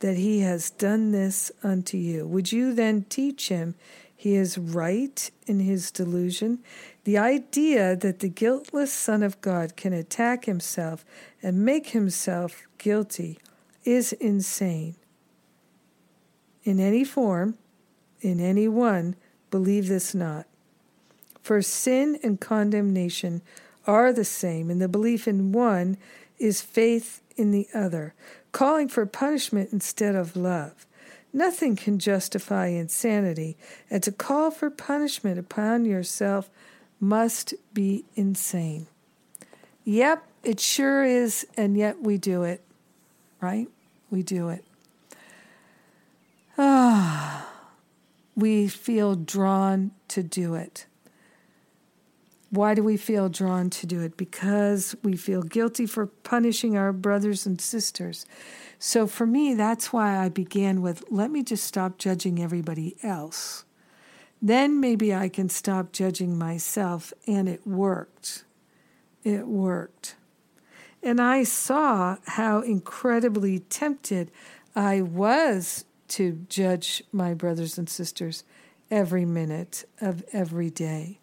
that 0.00 0.16
he 0.16 0.40
has 0.40 0.70
done 0.70 1.10
this 1.10 1.50
unto 1.62 1.96
you. 1.96 2.26
Would 2.26 2.52
you 2.52 2.72
then 2.72 3.04
teach 3.08 3.48
him 3.48 3.74
he 4.20 4.34
is 4.34 4.58
right 4.58 5.30
in 5.46 5.60
his 5.60 5.92
delusion? 5.92 6.58
The 7.04 7.16
idea 7.16 7.94
that 7.94 8.18
the 8.18 8.28
guiltless 8.28 8.92
Son 8.92 9.22
of 9.22 9.40
God 9.40 9.76
can 9.76 9.92
attack 9.92 10.44
himself 10.44 11.04
and 11.40 11.64
make 11.64 11.90
himself 11.90 12.66
guilty 12.78 13.38
is 13.84 14.12
insane. 14.14 14.96
In 16.64 16.80
any 16.80 17.04
form, 17.04 17.58
in 18.20 18.40
any 18.40 18.66
one, 18.66 19.14
believe 19.52 19.86
this 19.86 20.16
not. 20.16 20.46
For 21.40 21.62
sin 21.62 22.18
and 22.24 22.40
condemnation 22.40 23.40
are 23.86 24.12
the 24.12 24.24
same, 24.24 24.68
and 24.68 24.82
the 24.82 24.88
belief 24.88 25.28
in 25.28 25.52
one 25.52 25.96
is 26.40 26.60
faith 26.60 27.22
in 27.36 27.52
the 27.52 27.68
other, 27.72 28.14
calling 28.50 28.88
for 28.88 29.06
punishment 29.06 29.70
instead 29.72 30.16
of 30.16 30.34
love. 30.34 30.87
Nothing 31.32 31.76
can 31.76 31.98
justify 31.98 32.68
insanity, 32.68 33.56
and 33.90 34.02
to 34.02 34.12
call 34.12 34.50
for 34.50 34.70
punishment 34.70 35.38
upon 35.38 35.84
yourself 35.84 36.50
must 37.00 37.54
be 37.72 38.04
insane. 38.14 38.86
Yep, 39.84 40.24
it 40.42 40.60
sure 40.60 41.04
is, 41.04 41.46
and 41.56 41.76
yet 41.76 42.02
we 42.02 42.18
do 42.18 42.42
it, 42.42 42.62
right? 43.40 43.68
We 44.10 44.22
do 44.22 44.48
it. 44.48 44.64
Ah, 46.56 47.48
we 48.34 48.66
feel 48.66 49.14
drawn 49.14 49.92
to 50.08 50.22
do 50.22 50.54
it. 50.54 50.86
Why 52.50 52.74
do 52.74 52.82
we 52.82 52.96
feel 52.96 53.28
drawn 53.28 53.68
to 53.70 53.86
do 53.86 54.00
it? 54.00 54.16
Because 54.16 54.96
we 55.02 55.16
feel 55.16 55.42
guilty 55.42 55.84
for 55.84 56.06
punishing 56.06 56.76
our 56.78 56.92
brothers 56.92 57.44
and 57.44 57.60
sisters. 57.60 58.24
So 58.78 59.06
for 59.06 59.26
me, 59.26 59.54
that's 59.54 59.92
why 59.92 60.16
I 60.16 60.28
began 60.28 60.80
with 60.80 61.04
let 61.10 61.30
me 61.30 61.42
just 61.42 61.64
stop 61.64 61.98
judging 61.98 62.42
everybody 62.42 62.96
else. 63.02 63.64
Then 64.40 64.80
maybe 64.80 65.14
I 65.14 65.28
can 65.28 65.48
stop 65.48 65.92
judging 65.92 66.38
myself. 66.38 67.12
And 67.26 67.48
it 67.48 67.66
worked. 67.66 68.44
It 69.24 69.46
worked. 69.46 70.16
And 71.02 71.20
I 71.20 71.44
saw 71.44 72.16
how 72.26 72.60
incredibly 72.60 73.60
tempted 73.60 74.30
I 74.74 75.02
was 75.02 75.84
to 76.08 76.46
judge 76.48 77.02
my 77.12 77.34
brothers 77.34 77.78
and 77.78 77.88
sisters 77.88 78.44
every 78.90 79.24
minute 79.24 79.84
of 80.00 80.24
every 80.32 80.70
day. 80.70 81.18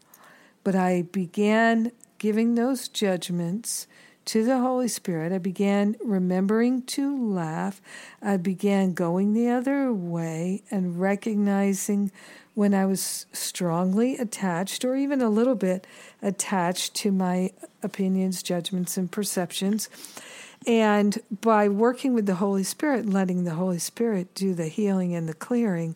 But 0.65 0.75
I 0.75 1.03
began 1.03 1.91
giving 2.17 2.55
those 2.55 2.87
judgments 2.87 3.87
to 4.25 4.43
the 4.43 4.57
Holy 4.57 4.87
Spirit. 4.87 5.31
I 5.31 5.37
began 5.37 5.95
remembering 6.03 6.81
to 6.83 7.15
laugh. 7.31 7.81
I 8.19 8.37
began 8.37 8.93
going 8.93 9.33
the 9.33 9.47
other 9.47 9.93
way 9.93 10.63
and 10.71 10.99
recognizing 10.99 12.11
when 12.55 12.73
I 12.73 12.87
was 12.87 13.27
strongly 13.31 14.17
attached, 14.17 14.83
or 14.83 14.95
even 14.95 15.21
a 15.21 15.29
little 15.29 15.53
bit 15.53 15.85
attached 16.23 16.95
to 16.95 17.11
my 17.11 17.51
opinions, 17.83 18.41
judgments, 18.41 18.97
and 18.97 19.11
perceptions. 19.11 19.87
And 20.65 21.19
by 21.29 21.69
working 21.69 22.15
with 22.15 22.25
the 22.25 22.35
Holy 22.35 22.63
Spirit, 22.63 23.05
letting 23.05 23.43
the 23.43 23.53
Holy 23.53 23.77
Spirit 23.77 24.33
do 24.33 24.55
the 24.55 24.67
healing 24.67 25.13
and 25.13 25.29
the 25.29 25.35
clearing, 25.35 25.95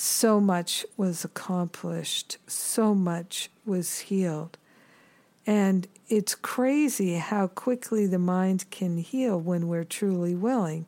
so 0.00 0.40
much 0.40 0.86
was 0.96 1.26
accomplished, 1.26 2.38
so 2.46 2.94
much 2.94 3.50
was 3.66 3.98
healed. 3.98 4.56
And 5.46 5.86
it's 6.08 6.34
crazy 6.34 7.16
how 7.16 7.48
quickly 7.48 8.06
the 8.06 8.18
mind 8.18 8.64
can 8.70 8.96
heal 8.96 9.38
when 9.38 9.68
we're 9.68 9.84
truly 9.84 10.34
willing. 10.34 10.86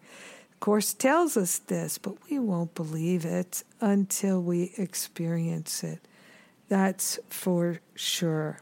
Of 0.54 0.60
course, 0.60 0.94
tells 0.94 1.36
us 1.36 1.58
this, 1.58 1.98
but 1.98 2.14
we 2.30 2.38
won't 2.38 2.74
believe 2.74 3.26
it 3.26 3.64
until 3.82 4.40
we 4.40 4.72
experience 4.78 5.84
it. 5.84 6.00
That's 6.70 7.18
for 7.28 7.80
sure. 7.94 8.60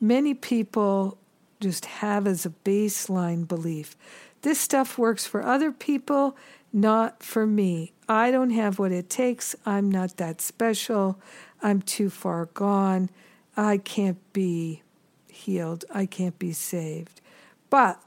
Many 0.00 0.34
people 0.34 1.18
just 1.60 1.84
have 1.84 2.26
as 2.26 2.44
a 2.44 2.50
baseline 2.64 3.46
belief 3.46 3.96
this 4.42 4.58
stuff 4.58 4.96
works 4.96 5.26
for 5.26 5.44
other 5.44 5.70
people, 5.70 6.36
not 6.72 7.22
for 7.22 7.46
me. 7.46 7.92
I 8.08 8.30
don't 8.30 8.50
have 8.50 8.78
what 8.78 8.92
it 8.92 9.10
takes. 9.10 9.54
I'm 9.64 9.90
not 9.90 10.16
that 10.16 10.40
special. 10.40 11.18
I'm 11.62 11.82
too 11.82 12.10
far 12.10 12.46
gone. 12.46 13.10
I 13.56 13.78
can't 13.78 14.18
be 14.32 14.82
healed. 15.28 15.84
I 15.92 16.06
can't 16.06 16.38
be 16.38 16.52
saved. 16.52 17.20
But 17.68 18.02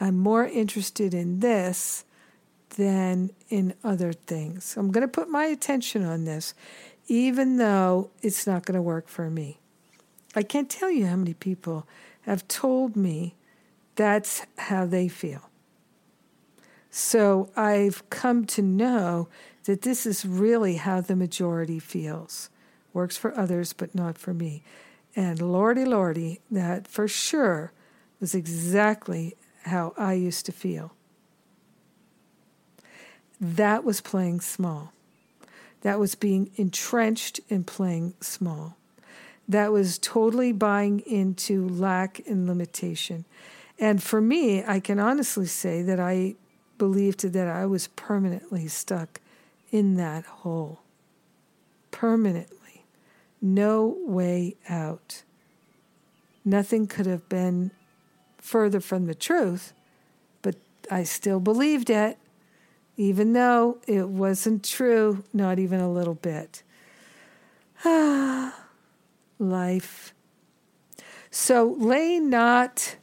I'm 0.00 0.18
more 0.18 0.46
interested 0.46 1.12
in 1.14 1.40
this 1.40 2.04
than 2.70 3.30
in 3.48 3.74
other 3.84 4.12
things. 4.12 4.76
I'm 4.76 4.90
going 4.90 5.02
to 5.02 5.08
put 5.08 5.28
my 5.28 5.44
attention 5.44 6.04
on 6.04 6.24
this, 6.24 6.54
even 7.08 7.56
though 7.56 8.10
it's 8.22 8.46
not 8.46 8.64
going 8.64 8.76
to 8.76 8.82
work 8.82 9.08
for 9.08 9.28
me. 9.28 9.58
I 10.34 10.42
can't 10.42 10.70
tell 10.70 10.90
you 10.90 11.06
how 11.06 11.16
many 11.16 11.34
people 11.34 11.86
have 12.22 12.46
told 12.48 12.96
me 12.96 13.34
that's 13.96 14.46
how 14.56 14.86
they 14.86 15.08
feel. 15.08 15.49
So 16.90 17.50
I've 17.56 18.08
come 18.10 18.44
to 18.46 18.62
know 18.62 19.28
that 19.64 19.82
this 19.82 20.06
is 20.06 20.24
really 20.24 20.76
how 20.76 21.00
the 21.00 21.16
majority 21.16 21.78
feels. 21.78 22.50
Works 22.92 23.16
for 23.16 23.36
others, 23.38 23.72
but 23.72 23.94
not 23.94 24.18
for 24.18 24.34
me. 24.34 24.62
And 25.14 25.40
lordy, 25.40 25.84
lordy, 25.84 26.40
that 26.50 26.88
for 26.88 27.06
sure 27.06 27.72
was 28.20 28.34
exactly 28.34 29.36
how 29.64 29.94
I 29.96 30.14
used 30.14 30.46
to 30.46 30.52
feel. 30.52 30.92
That 33.40 33.84
was 33.84 34.00
playing 34.00 34.40
small. 34.40 34.92
That 35.82 35.98
was 35.98 36.14
being 36.14 36.50
entrenched 36.56 37.40
in 37.48 37.64
playing 37.64 38.14
small. 38.20 38.76
That 39.48 39.72
was 39.72 39.98
totally 39.98 40.52
buying 40.52 41.00
into 41.00 41.66
lack 41.68 42.20
and 42.26 42.46
limitation. 42.46 43.24
And 43.78 44.02
for 44.02 44.20
me, 44.20 44.62
I 44.64 44.78
can 44.78 44.98
honestly 44.98 45.46
say 45.46 45.82
that 45.82 45.98
I 45.98 46.36
believed 46.80 47.20
that 47.20 47.46
I 47.46 47.66
was 47.66 47.88
permanently 47.88 48.66
stuck 48.66 49.20
in 49.70 49.96
that 49.96 50.24
hole. 50.24 50.80
Permanently. 51.90 52.86
No 53.42 53.98
way 54.06 54.56
out. 54.66 55.22
Nothing 56.42 56.86
could 56.86 57.04
have 57.04 57.28
been 57.28 57.70
further 58.38 58.80
from 58.80 59.04
the 59.04 59.14
truth, 59.14 59.74
but 60.40 60.56
I 60.90 61.02
still 61.04 61.38
believed 61.38 61.90
it, 61.90 62.16
even 62.96 63.34
though 63.34 63.76
it 63.86 64.08
wasn't 64.08 64.64
true, 64.64 65.22
not 65.34 65.58
even 65.58 65.80
a 65.80 65.92
little 65.92 66.14
bit. 66.14 66.62
Ah, 67.84 68.58
life. 69.38 70.14
So 71.30 71.76
lay 71.78 72.18
not 72.18 72.96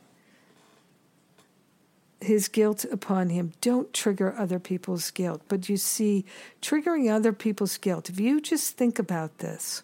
his 2.22 2.48
guilt 2.48 2.86
upon 2.86 3.30
him. 3.30 3.54
Don't 3.62 3.94
trigger 3.94 4.36
other 4.38 4.60
people's 4.60 5.12
guilt. 5.12 5.42
But 5.48 5.70
you 5.70 5.78
see, 5.78 6.26
triggering 6.62 7.14
other 7.14 7.34
people's 7.34 7.78
guilt, 7.78 8.10
if 8.10 8.20
you 8.20 8.42
just 8.42 8.78
think 8.78 9.00
about 9.00 9.38
this, 9.40 9.84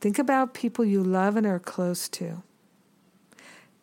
think 0.00 0.18
about 0.18 0.54
people 0.54 0.84
you 0.84 1.02
love 1.02 1.36
and 1.36 1.46
are 1.46 1.58
close 1.58 2.08
to. 2.10 2.42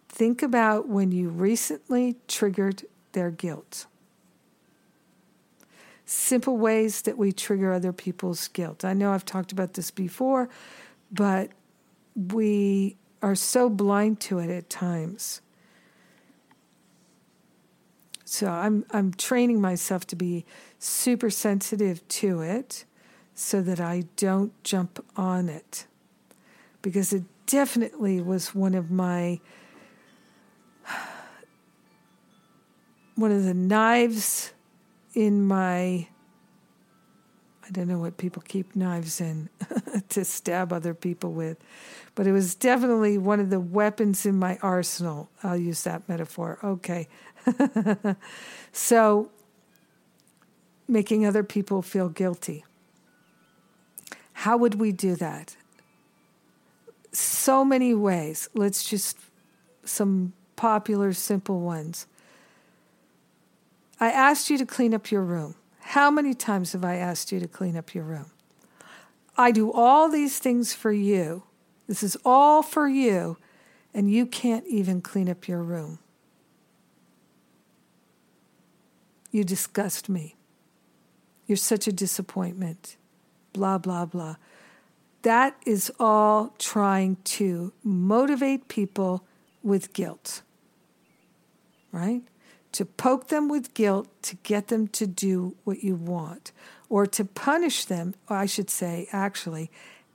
Think 0.09 0.43
about 0.43 0.87
when 0.87 1.11
you 1.11 1.29
recently 1.29 2.17
triggered 2.27 2.83
their 3.13 3.31
guilt. 3.31 3.85
Simple 6.05 6.57
ways 6.57 7.03
that 7.03 7.17
we 7.17 7.31
trigger 7.31 7.71
other 7.71 7.93
people's 7.93 8.47
guilt. 8.49 8.83
I 8.83 8.93
know 8.93 9.13
I've 9.13 9.23
talked 9.23 9.51
about 9.53 9.75
this 9.75 9.91
before, 9.91 10.49
but 11.11 11.51
we 12.15 12.97
are 13.21 13.35
so 13.35 13.69
blind 13.69 14.19
to 14.21 14.39
it 14.39 14.49
at 14.49 14.69
times. 14.69 15.41
So 18.31 18.47
I'm 18.47 18.85
I'm 18.91 19.13
training 19.13 19.59
myself 19.59 20.07
to 20.07 20.15
be 20.15 20.45
super 20.79 21.29
sensitive 21.29 22.07
to 22.07 22.39
it 22.39 22.85
so 23.33 23.61
that 23.61 23.81
I 23.81 24.05
don't 24.15 24.53
jump 24.63 25.03
on 25.17 25.49
it. 25.49 25.85
Because 26.81 27.11
it 27.11 27.23
definitely 27.45 28.21
was 28.21 28.55
one 28.55 28.73
of 28.73 28.89
my 28.89 29.41
one 33.15 33.33
of 33.33 33.43
the 33.43 33.53
knives 33.53 34.53
in 35.13 35.43
my 35.43 36.07
I 37.67 37.73
don't 37.73 37.87
know 37.89 37.99
what 37.99 38.15
people 38.15 38.43
keep 38.47 38.77
knives 38.77 39.19
in 39.19 39.49
to 40.09 40.23
stab 40.23 40.71
other 40.71 40.93
people 40.93 41.33
with, 41.33 41.57
but 42.15 42.27
it 42.27 42.31
was 42.31 42.55
definitely 42.55 43.17
one 43.17 43.39
of 43.39 43.49
the 43.49 43.59
weapons 43.59 44.25
in 44.25 44.39
my 44.39 44.57
arsenal. 44.61 45.29
I'll 45.43 45.57
use 45.57 45.83
that 45.83 46.07
metaphor. 46.09 46.59
Okay. 46.63 47.07
so, 48.71 49.29
making 50.87 51.25
other 51.25 51.43
people 51.43 51.81
feel 51.81 52.09
guilty. 52.09 52.65
How 54.33 54.57
would 54.57 54.75
we 54.75 54.91
do 54.91 55.15
that? 55.15 55.55
So 57.11 57.63
many 57.63 57.93
ways. 57.93 58.49
Let's 58.53 58.83
just 58.83 59.17
some 59.83 60.33
popular, 60.55 61.13
simple 61.13 61.59
ones. 61.59 62.07
I 63.99 64.09
asked 64.11 64.49
you 64.49 64.57
to 64.57 64.65
clean 64.65 64.93
up 64.93 65.11
your 65.11 65.21
room. 65.21 65.55
How 65.79 66.09
many 66.09 66.33
times 66.33 66.73
have 66.73 66.83
I 66.83 66.95
asked 66.95 67.31
you 67.31 67.39
to 67.39 67.47
clean 67.47 67.77
up 67.77 67.93
your 67.93 68.03
room? 68.03 68.31
I 69.37 69.51
do 69.51 69.71
all 69.71 70.09
these 70.09 70.39
things 70.39 70.73
for 70.73 70.91
you. 70.91 71.43
This 71.87 72.03
is 72.03 72.17
all 72.23 72.63
for 72.63 72.87
you, 72.87 73.37
and 73.93 74.11
you 74.11 74.25
can't 74.25 74.65
even 74.67 75.01
clean 75.01 75.29
up 75.29 75.47
your 75.47 75.61
room. 75.61 75.99
You 79.31 79.43
disgust 79.43 80.09
me. 80.09 80.35
You're 81.47 81.55
such 81.55 81.87
a 81.87 81.91
disappointment. 81.91 82.97
Blah, 83.53 83.77
blah, 83.77 84.05
blah. 84.05 84.35
That 85.23 85.55
is 85.65 85.91
all 85.99 86.53
trying 86.57 87.17
to 87.23 87.73
motivate 87.83 88.67
people 88.67 89.25
with 89.63 89.93
guilt, 89.93 90.41
right? 91.91 92.21
To 92.73 92.85
poke 92.85 93.27
them 93.27 93.47
with 93.47 93.73
guilt 93.73 94.07
to 94.23 94.35
get 94.37 94.67
them 94.69 94.87
to 94.89 95.05
do 95.05 95.55
what 95.63 95.83
you 95.83 95.95
want, 95.95 96.51
or 96.89 97.05
to 97.05 97.23
punish 97.23 97.85
them, 97.85 98.15
I 98.27 98.45
should 98.45 98.69
say, 98.69 99.07
actually, 99.11 99.69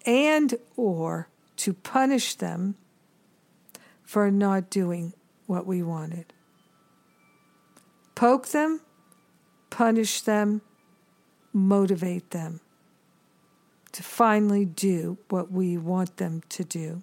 and 0.05 0.55
or 0.77 1.29
to 1.57 1.73
punish 1.73 2.35
them 2.35 2.75
for 4.03 4.31
not 4.31 4.71
doing 4.71 5.13
what 5.47 5.67
we 5.67 5.83
wanted. 5.83 6.33
Poke 8.15 8.49
them 8.49 8.81
punish 9.71 10.21
them, 10.21 10.63
motivate 11.53 12.31
them 12.31 12.61
to 13.93 14.03
finally 14.03 14.67
do 14.67 15.17
what 15.31 15.51
we 15.51 15.79
want 15.79 16.19
them 16.19 16.43
to 16.51 16.63
do. 16.65 17.03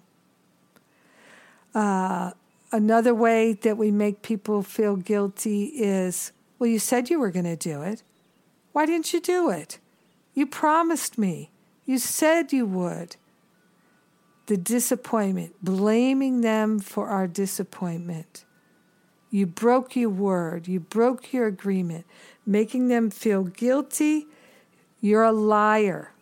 Uh, 1.74 2.30
another 2.70 3.12
way 3.12 3.52
that 3.52 3.76
we 3.76 3.90
make 3.90 4.22
people 4.22 4.62
feel 4.62 4.94
guilty 4.96 5.64
is 5.74 6.30
well, 6.58 6.70
you 6.70 6.78
said 6.78 7.10
you 7.10 7.18
were 7.18 7.32
going 7.32 7.44
to 7.44 7.56
do 7.56 7.82
it. 7.82 8.04
Why 8.72 8.86
didn't 8.86 9.12
you 9.12 9.20
do 9.20 9.50
it? 9.50 9.78
You 10.34 10.46
promised 10.46 11.18
me. 11.18 11.50
You 11.84 11.98
said 11.98 12.52
you 12.52 12.64
would. 12.64 13.16
The 14.46 14.56
disappointment, 14.56 15.54
blaming 15.62 16.42
them 16.42 16.78
for 16.78 17.08
our 17.08 17.26
disappointment. 17.26 18.44
You 19.30 19.46
broke 19.46 19.96
your 19.96 20.10
word, 20.10 20.68
you 20.68 20.78
broke 20.78 21.32
your 21.32 21.46
agreement, 21.46 22.06
making 22.46 22.88
them 22.88 23.10
feel 23.10 23.44
guilty. 23.44 24.26
You're 25.00 25.24
a 25.24 25.32
liar. 25.32 26.12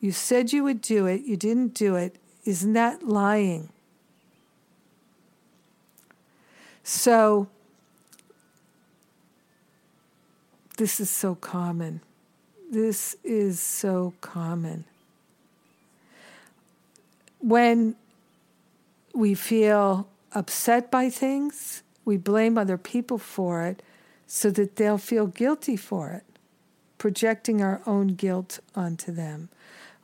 You 0.00 0.12
said 0.12 0.52
you 0.52 0.64
would 0.64 0.80
do 0.80 1.06
it, 1.06 1.22
you 1.22 1.36
didn't 1.36 1.74
do 1.74 1.94
it. 1.94 2.16
Isn't 2.44 2.72
that 2.72 3.06
lying? 3.06 3.68
So, 6.82 7.48
this 10.76 10.98
is 10.98 11.08
so 11.08 11.36
common. 11.36 12.00
This 12.68 13.16
is 13.22 13.60
so 13.60 14.14
common. 14.20 14.86
When 17.38 17.94
we 19.14 19.34
feel 19.34 20.08
upset 20.32 20.90
by 20.90 21.10
things, 21.10 21.82
we 22.04 22.16
blame 22.16 22.58
other 22.58 22.78
people 22.78 23.18
for 23.18 23.62
it 23.62 23.82
so 24.34 24.50
that 24.50 24.76
they'll 24.76 24.96
feel 24.96 25.26
guilty 25.26 25.76
for 25.76 26.10
it, 26.12 26.24
projecting 26.96 27.60
our 27.60 27.82
own 27.84 28.06
guilt 28.06 28.60
onto 28.74 29.12
them, 29.12 29.50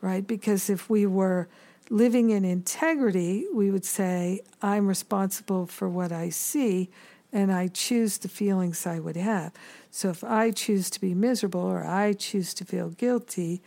right? 0.03 0.27
Because 0.27 0.69
if 0.69 0.91
we 0.91 1.07
were 1.07 1.49
living 1.89 2.29
in 2.29 2.45
integrity, 2.45 3.47
we 3.55 3.71
would 3.71 3.87
say, 3.87 4.43
I'm 4.61 4.87
responsible 4.87 5.65
for 5.65 5.89
what 5.89 6.13
I 6.13 6.29
see 6.29 6.91
and 7.33 7.51
I 7.51 7.69
choose 7.69 8.19
the 8.19 8.29
feelings 8.29 8.87
I 8.87 8.99
would 8.99 9.17
have. 9.17 9.55
So 9.91 10.11
if 10.11 10.23
I 10.23 10.51
choose 10.51 10.91
to 10.91 11.01
be 11.01 11.15
miserable 11.15 11.63
or 11.63 11.83
I 11.87 12.13
choose 12.13 12.53
to 12.55 12.67
feel 12.67 12.91
guilty, 12.91 13.63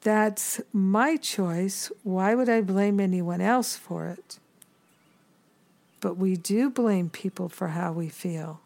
that's 0.00 0.60
my 0.72 1.16
choice. 1.16 1.92
Why 2.02 2.34
would 2.34 2.48
I 2.48 2.60
blame 2.60 2.98
anyone 2.98 3.40
else 3.40 3.76
for 3.76 4.08
it? 4.08 4.40
But 6.00 6.16
we 6.16 6.34
do 6.36 6.70
blame 6.70 7.08
people 7.08 7.48
for 7.48 7.68
how 7.68 7.92
we 7.92 8.08
feel 8.08 8.62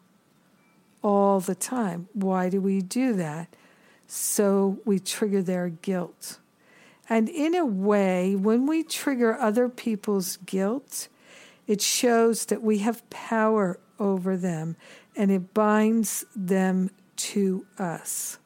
all 1.07 1.39
the 1.39 1.55
time. 1.55 2.09
Why 2.11 2.49
do 2.49 2.59
we 2.59 2.81
do 2.81 3.13
that? 3.13 3.47
So 4.07 4.79
we 4.83 4.99
trigger 4.99 5.41
their 5.41 5.69
guilt. 5.69 6.37
And 7.07 7.29
in 7.29 7.55
a 7.55 7.65
way, 7.65 8.35
when 8.35 8.67
we 8.67 8.83
trigger 8.83 9.33
other 9.39 9.69
people's 9.69 10.35
guilt, 10.45 11.07
it 11.65 11.81
shows 11.81 12.47
that 12.47 12.61
we 12.61 12.79
have 12.79 13.09
power 13.09 13.79
over 13.97 14.35
them 14.35 14.75
and 15.15 15.31
it 15.31 15.53
binds 15.53 16.25
them 16.35 16.89
to 17.15 17.65
us. 17.79 18.37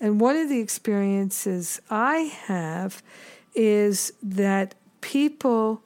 And 0.00 0.20
one 0.20 0.34
of 0.34 0.48
the 0.48 0.58
experiences 0.58 1.80
I 1.88 2.32
have 2.46 3.04
is 3.54 4.12
that 4.20 4.74
people 5.00 5.80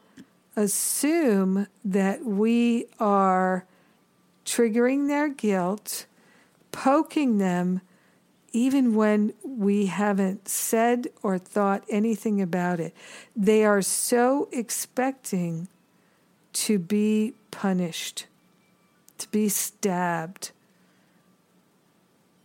assume 0.56 1.66
that 1.84 2.24
we 2.24 2.86
are 2.98 3.66
triggering 4.50 5.06
their 5.06 5.28
guilt, 5.28 6.06
poking 6.72 7.38
them 7.38 7.80
even 8.52 8.96
when 8.96 9.32
we 9.44 9.86
haven't 9.86 10.48
said 10.48 11.06
or 11.22 11.38
thought 11.38 11.84
anything 11.88 12.42
about 12.42 12.80
it. 12.80 12.92
They 13.36 13.64
are 13.64 13.80
so 13.80 14.48
expecting 14.50 15.68
to 16.52 16.80
be 16.80 17.34
punished, 17.52 18.26
to 19.18 19.28
be 19.28 19.48
stabbed 19.48 20.50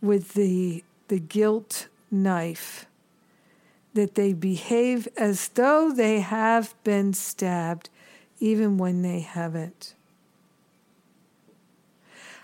with 0.00 0.34
the, 0.34 0.84
the 1.08 1.18
guilt 1.18 1.88
knife, 2.08 2.86
that 3.94 4.14
they 4.14 4.32
behave 4.32 5.08
as 5.16 5.48
though 5.48 5.90
they 5.90 6.20
have 6.20 6.72
been 6.84 7.12
stabbed 7.12 7.90
even 8.38 8.78
when 8.78 9.02
they 9.02 9.20
haven't. 9.20 9.95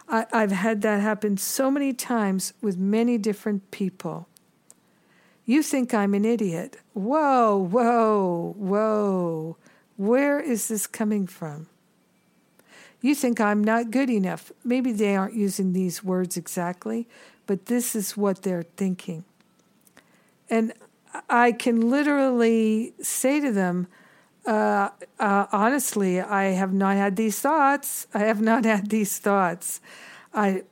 I, 0.08 0.26
I've 0.32 0.52
had 0.52 0.82
that 0.82 1.00
happen 1.00 1.36
so 1.36 1.70
many 1.70 1.92
times 1.92 2.52
with 2.60 2.76
many 2.76 3.18
different 3.18 3.70
people. 3.70 4.28
You 5.44 5.62
think 5.62 5.92
I'm 5.92 6.14
an 6.14 6.24
idiot. 6.24 6.76
Whoa, 6.92 7.56
whoa, 7.56 8.54
whoa. 8.56 9.56
Where 9.96 10.40
is 10.40 10.68
this 10.68 10.86
coming 10.86 11.26
from? 11.26 11.68
You 13.00 13.14
think 13.16 13.40
I'm 13.40 13.64
not 13.64 13.90
good 13.90 14.08
enough. 14.08 14.52
Maybe 14.64 14.92
they 14.92 15.16
aren't 15.16 15.34
using 15.34 15.72
these 15.72 16.04
words 16.04 16.36
exactly, 16.36 17.08
but 17.46 17.66
this 17.66 17.96
is 17.96 18.16
what 18.16 18.42
they're 18.42 18.62
thinking. 18.76 19.24
And 20.48 20.72
I 21.28 21.52
can 21.52 21.90
literally 21.90 22.94
say 23.02 23.40
to 23.40 23.50
them, 23.50 23.88
uh, 24.46 24.90
uh, 25.18 25.46
honestly, 25.52 26.20
I 26.20 26.44
have 26.44 26.72
not 26.72 26.96
had 26.96 27.16
these 27.16 27.38
thoughts. 27.40 28.06
I 28.12 28.20
have 28.20 28.40
not 28.40 28.64
had 28.74 28.90
these 28.90 29.18
thoughts. 29.18 29.80
I 30.34 30.62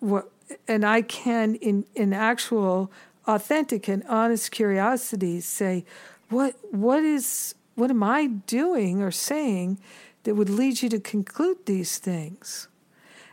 and 0.67 0.85
I 0.85 1.03
can, 1.03 1.55
in 1.57 1.85
in 1.95 2.13
actual, 2.13 2.91
authentic 3.27 3.89
and 3.89 4.03
honest 4.09 4.51
curiosity, 4.51 5.41
say, 5.41 5.85
what 6.29 6.57
what 6.71 7.05
is 7.05 7.55
what 7.75 7.91
am 7.91 8.03
I 8.03 8.27
doing 8.27 9.03
or 9.03 9.11
saying 9.11 9.79
that 10.25 10.35
would 10.35 10.51
lead 10.51 10.83
you 10.83 10.89
to 10.91 11.01
conclude 11.01 11.67
these 11.67 11.99
things? 11.99 12.69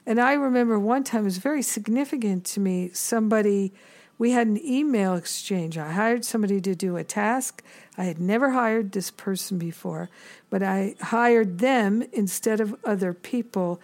And 0.05 0.21
I 0.21 0.33
remember 0.33 0.79
one 0.79 1.03
time, 1.03 1.21
it 1.21 1.25
was 1.25 1.37
very 1.37 1.61
significant 1.61 2.45
to 2.45 2.61
me. 2.61 2.91
Somebody, 2.93 3.73
we 4.17 4.31
had 4.31 4.47
an 4.47 4.59
email 4.63 5.15
exchange. 5.15 5.77
I 5.77 5.91
hired 5.91 6.25
somebody 6.25 6.59
to 6.61 6.75
do 6.75 6.97
a 6.97 7.03
task. 7.03 7.63
I 7.97 8.05
had 8.05 8.19
never 8.19 8.51
hired 8.51 8.91
this 8.91 9.11
person 9.11 9.57
before, 9.57 10.09
but 10.49 10.63
I 10.63 10.95
hired 11.01 11.59
them 11.59 12.03
instead 12.11 12.59
of 12.59 12.75
other 12.83 13.13
people 13.13 13.79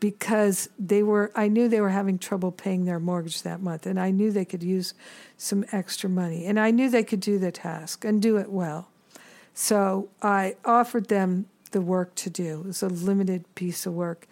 because 0.00 0.68
they 0.80 1.00
were 1.00 1.30
I 1.36 1.46
knew 1.46 1.68
they 1.68 1.80
were 1.80 1.90
having 1.90 2.18
trouble 2.18 2.50
paying 2.50 2.86
their 2.86 2.98
mortgage 2.98 3.42
that 3.42 3.62
month 3.62 3.86
and 3.86 4.00
I 4.00 4.10
knew 4.10 4.32
they 4.32 4.44
could 4.44 4.64
use 4.64 4.94
some 5.36 5.64
extra 5.70 6.10
money 6.10 6.44
and 6.44 6.58
I 6.58 6.72
knew 6.72 6.90
they 6.90 7.04
could 7.04 7.20
do 7.20 7.38
the 7.38 7.52
task 7.52 8.04
and 8.04 8.20
do 8.20 8.36
it 8.36 8.50
well. 8.50 8.88
So 9.54 10.08
I 10.20 10.56
offered 10.64 11.06
them 11.06 11.46
the 11.70 11.80
work 11.80 12.16
to 12.16 12.30
do. 12.30 12.62
It 12.62 12.66
was 12.66 12.82
a 12.82 12.88
limited 12.88 13.54
piece 13.54 13.86
of 13.86 13.94
work 13.94 14.26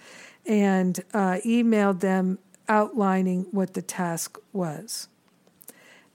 and 0.44 0.98
uh, 1.14 1.38
emailed 1.44 2.00
them 2.00 2.40
outlining 2.68 3.46
what 3.52 3.74
the 3.74 3.82
task 3.82 4.38
was. 4.52 5.08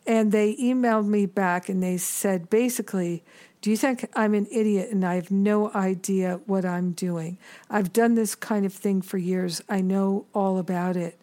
And 0.08 0.32
they 0.32 0.56
emailed 0.56 1.08
me 1.08 1.26
back 1.26 1.68
and 1.68 1.82
they 1.82 1.98
said 1.98 2.50
basically, 2.50 3.24
do 3.62 3.72
you 3.72 3.78
think 3.78 4.08
I'm 4.16 4.36
an 4.36 4.46
idiot 4.52 4.92
and 4.92 5.04
I 5.04 5.16
have 5.16 5.32
no 5.32 5.72
idea 5.74 6.40
what 6.46 6.66
I'm 6.66 6.92
doing? 6.92 7.40
I've 7.70 7.92
done 7.92 8.14
this 8.14 8.36
kind 8.36 8.64
of 8.66 8.74
thing 8.74 9.02
for 9.02 9.18
years. 9.18 9.62
I 9.68 9.82
know 9.82 10.26
all 10.34 10.60
about 10.60 10.96
it. 10.96 11.18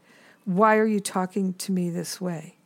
Why 0.44 0.76
are 0.76 0.86
you 0.86 0.98
talking 0.98 1.54
to 1.54 1.70
me 1.70 1.88
this 1.88 2.20
way? 2.20 2.56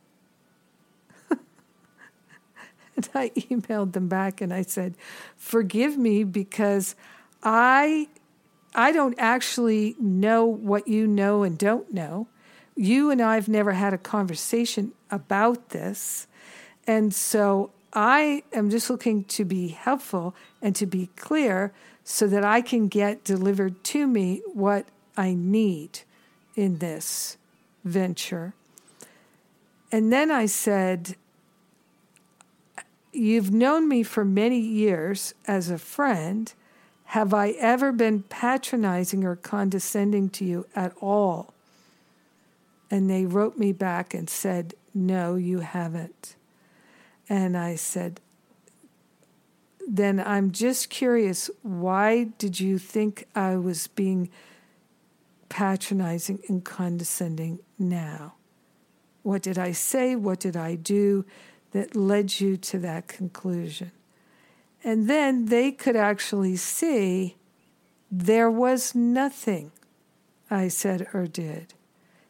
and 1.29 3.07
I 3.13 3.29
emailed 3.35 3.93
them 3.93 4.07
back 4.07 4.41
and 4.41 4.51
I 4.51 4.63
said, 4.63 4.95
"Forgive 5.35 5.95
me 5.95 6.23
because 6.23 6.95
I 7.43 8.07
I 8.73 8.91
don't 8.91 9.15
actually 9.17 9.95
know 9.99 10.45
what 10.45 10.87
you 10.87 11.05
know 11.05 11.43
and 11.43 11.57
don't 11.57 11.93
know. 11.93 12.27
You 12.77 13.09
and 13.09 13.21
I've 13.21 13.49
never 13.49 13.73
had 13.73 13.93
a 13.93 13.97
conversation 13.97 14.91
about 15.09 15.69
this. 15.69 16.27
And 16.85 17.13
so 17.13 17.71
I 17.91 18.43
am 18.53 18.69
just 18.69 18.89
looking 18.89 19.23
to 19.25 19.43
be 19.43 19.69
helpful 19.69 20.35
and 20.61 20.75
to 20.75 20.85
be 20.85 21.09
clear 21.15 21.73
so 22.03 22.27
that 22.27 22.43
I 22.43 22.61
can 22.61 22.87
get 22.87 23.23
delivered 23.23 23.83
to 23.85 24.05
me 24.05 24.41
what 24.53 24.85
I 25.17 25.33
need 25.33 26.01
in 26.55 26.77
this 26.77 27.37
venture. 27.83 28.53
And 29.91 30.13
then 30.13 30.29
I 30.29 30.45
said, 30.45 31.15
You've 33.11 33.51
known 33.51 33.87
me 33.87 34.03
for 34.03 34.23
many 34.23 34.59
years 34.59 35.33
as 35.47 35.71
a 35.71 35.79
friend. 35.79 36.53
Have 37.05 37.33
I 37.33 37.51
ever 37.51 37.91
been 37.91 38.21
patronizing 38.23 39.23
or 39.23 39.35
condescending 39.35 40.29
to 40.31 40.45
you 40.45 40.67
at 40.75 40.93
all? 41.01 41.53
And 42.89 43.09
they 43.09 43.25
wrote 43.25 43.57
me 43.57 43.71
back 43.71 44.13
and 44.13 44.29
said, 44.29 44.73
No, 44.93 45.35
you 45.35 45.59
haven't. 45.59 46.35
And 47.29 47.57
I 47.57 47.75
said, 47.75 48.21
Then 49.87 50.19
I'm 50.19 50.51
just 50.51 50.89
curious, 50.89 51.49
why 51.61 52.25
did 52.37 52.59
you 52.59 52.77
think 52.77 53.25
I 53.35 53.57
was 53.57 53.87
being 53.87 54.29
patronizing 55.49 56.39
and 56.47 56.63
condescending 56.63 57.59
now? 57.77 58.35
What 59.23 59.41
did 59.41 59.57
I 59.57 59.73
say? 59.73 60.15
What 60.15 60.39
did 60.39 60.55
I 60.55 60.75
do 60.75 61.25
that 61.71 61.95
led 61.95 62.39
you 62.39 62.55
to 62.57 62.79
that 62.79 63.07
conclusion? 63.07 63.91
And 64.83 65.09
then 65.09 65.45
they 65.45 65.71
could 65.71 65.97
actually 65.97 66.55
see 66.55 67.35
there 68.09 68.49
was 68.49 68.95
nothing 68.95 69.71
I 70.49 70.69
said 70.69 71.07
or 71.13 71.27
did. 71.27 71.73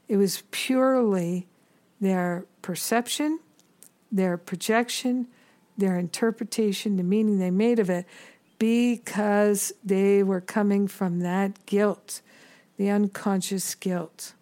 It 0.07 0.17
was 0.17 0.43
purely 0.51 1.47
their 1.99 2.45
perception 2.61 3.39
their 4.11 4.37
projection, 4.37 5.27
their 5.77 5.97
interpretation, 5.97 6.97
the 6.97 7.03
meaning 7.03 7.39
they 7.39 7.51
made 7.51 7.79
of 7.79 7.89
it, 7.89 8.05
because 8.59 9.71
they 9.83 10.23
were 10.23 10.41
coming 10.41 10.87
from 10.87 11.19
that 11.19 11.65
guilt, 11.65 12.21
the 12.77 12.89
unconscious 12.89 13.75
guilt. 13.75 14.33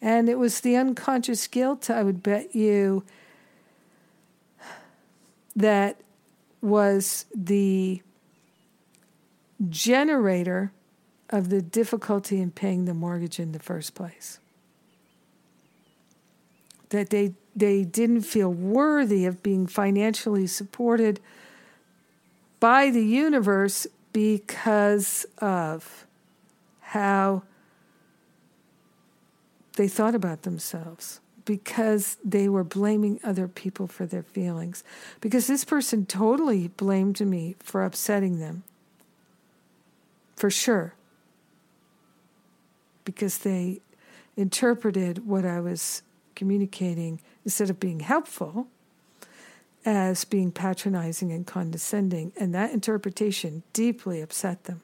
And 0.00 0.28
it 0.28 0.38
was 0.38 0.60
the 0.60 0.76
unconscious 0.76 1.46
guilt, 1.46 1.90
I 1.90 2.02
would 2.02 2.22
bet 2.22 2.54
you, 2.54 3.04
that 5.54 6.00
was 6.60 7.26
the 7.34 8.02
generator 9.68 10.72
of 11.30 11.50
the 11.50 11.62
difficulty 11.62 12.40
in 12.40 12.50
paying 12.50 12.84
the 12.84 12.94
mortgage 12.94 13.38
in 13.38 13.52
the 13.52 13.58
first 13.58 13.94
place. 13.94 14.38
That 16.92 17.10
they 17.10 17.34
they 17.54 17.84
didn't 17.84 18.22
feel 18.22 18.52
worthy 18.52 19.24
of 19.26 19.42
being 19.42 19.66
financially 19.66 20.46
supported 20.46 21.20
by 22.60 22.90
the 22.90 23.04
universe 23.04 23.86
because 24.12 25.26
of 25.38 26.06
how 26.80 27.42
they 29.76 29.88
thought 29.88 30.14
about 30.14 30.42
themselves, 30.42 31.20
because 31.46 32.18
they 32.22 32.48
were 32.48 32.64
blaming 32.64 33.18
other 33.24 33.48
people 33.48 33.86
for 33.86 34.04
their 34.04 34.22
feelings, 34.22 34.84
because 35.20 35.46
this 35.46 35.64
person 35.64 36.04
totally 36.04 36.68
blamed 36.68 37.20
me 37.20 37.56
for 37.58 37.84
upsetting 37.84 38.38
them. 38.38 38.64
For 40.36 40.50
sure. 40.50 40.94
Because 43.04 43.38
they 43.38 43.80
interpreted 44.36 45.26
what 45.26 45.44
I 45.46 45.60
was 45.60 46.02
communicating 46.42 47.20
instead 47.44 47.70
of 47.70 47.78
being 47.78 48.00
helpful 48.00 48.66
as 49.84 50.24
being 50.24 50.50
patronizing 50.50 51.30
and 51.30 51.46
condescending. 51.46 52.32
And 52.36 52.52
that 52.52 52.72
interpretation 52.72 53.62
deeply 53.72 54.20
upset 54.20 54.64
them. 54.64 54.80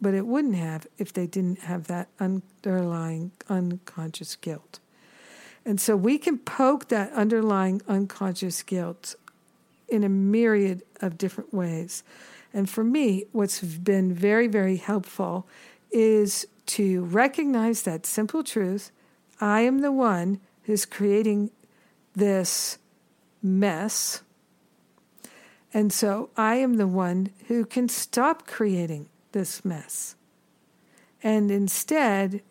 But 0.00 0.14
it 0.14 0.26
wouldn't 0.26 0.56
have 0.56 0.88
if 0.98 1.12
they 1.12 1.28
didn't 1.28 1.60
have 1.60 1.86
that 1.86 2.08
underlying 2.18 3.30
unconscious 3.48 4.34
guilt. 4.34 4.80
And 5.64 5.80
so 5.80 5.94
we 5.94 6.18
can 6.18 6.38
poke 6.38 6.88
that 6.88 7.12
underlying 7.12 7.82
unconscious 7.86 8.64
guilt 8.64 9.14
in 9.86 10.02
a 10.02 10.08
myriad 10.08 10.82
of 11.00 11.18
different 11.18 11.54
ways. 11.54 12.02
And 12.52 12.68
for 12.68 12.82
me, 12.82 13.26
what's 13.30 13.60
been 13.60 14.12
very, 14.12 14.48
very 14.48 14.78
helpful 14.78 15.46
is 15.92 16.48
to 16.66 17.04
recognize 17.04 17.82
that 17.82 18.06
simple 18.06 18.42
truth 18.42 18.90
I 19.42 19.62
am 19.62 19.80
the 19.80 19.90
one 19.90 20.38
who's 20.62 20.86
creating 20.86 21.50
this 22.14 22.78
mess. 23.42 24.22
And 25.74 25.92
so 25.92 26.30
I 26.36 26.54
am 26.56 26.74
the 26.74 26.86
one 26.86 27.30
who 27.48 27.64
can 27.64 27.88
stop 27.88 28.46
creating 28.46 29.08
this 29.32 29.64
mess 29.64 30.14
and 31.24 31.50
instead 31.50 32.42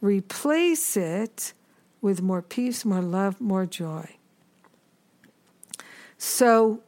replace 0.00 0.96
it 0.96 1.52
with 2.00 2.22
more 2.22 2.40
peace, 2.40 2.86
more 2.86 3.02
love, 3.02 3.38
more 3.38 3.66
joy. 3.66 4.16
So, 6.16 6.80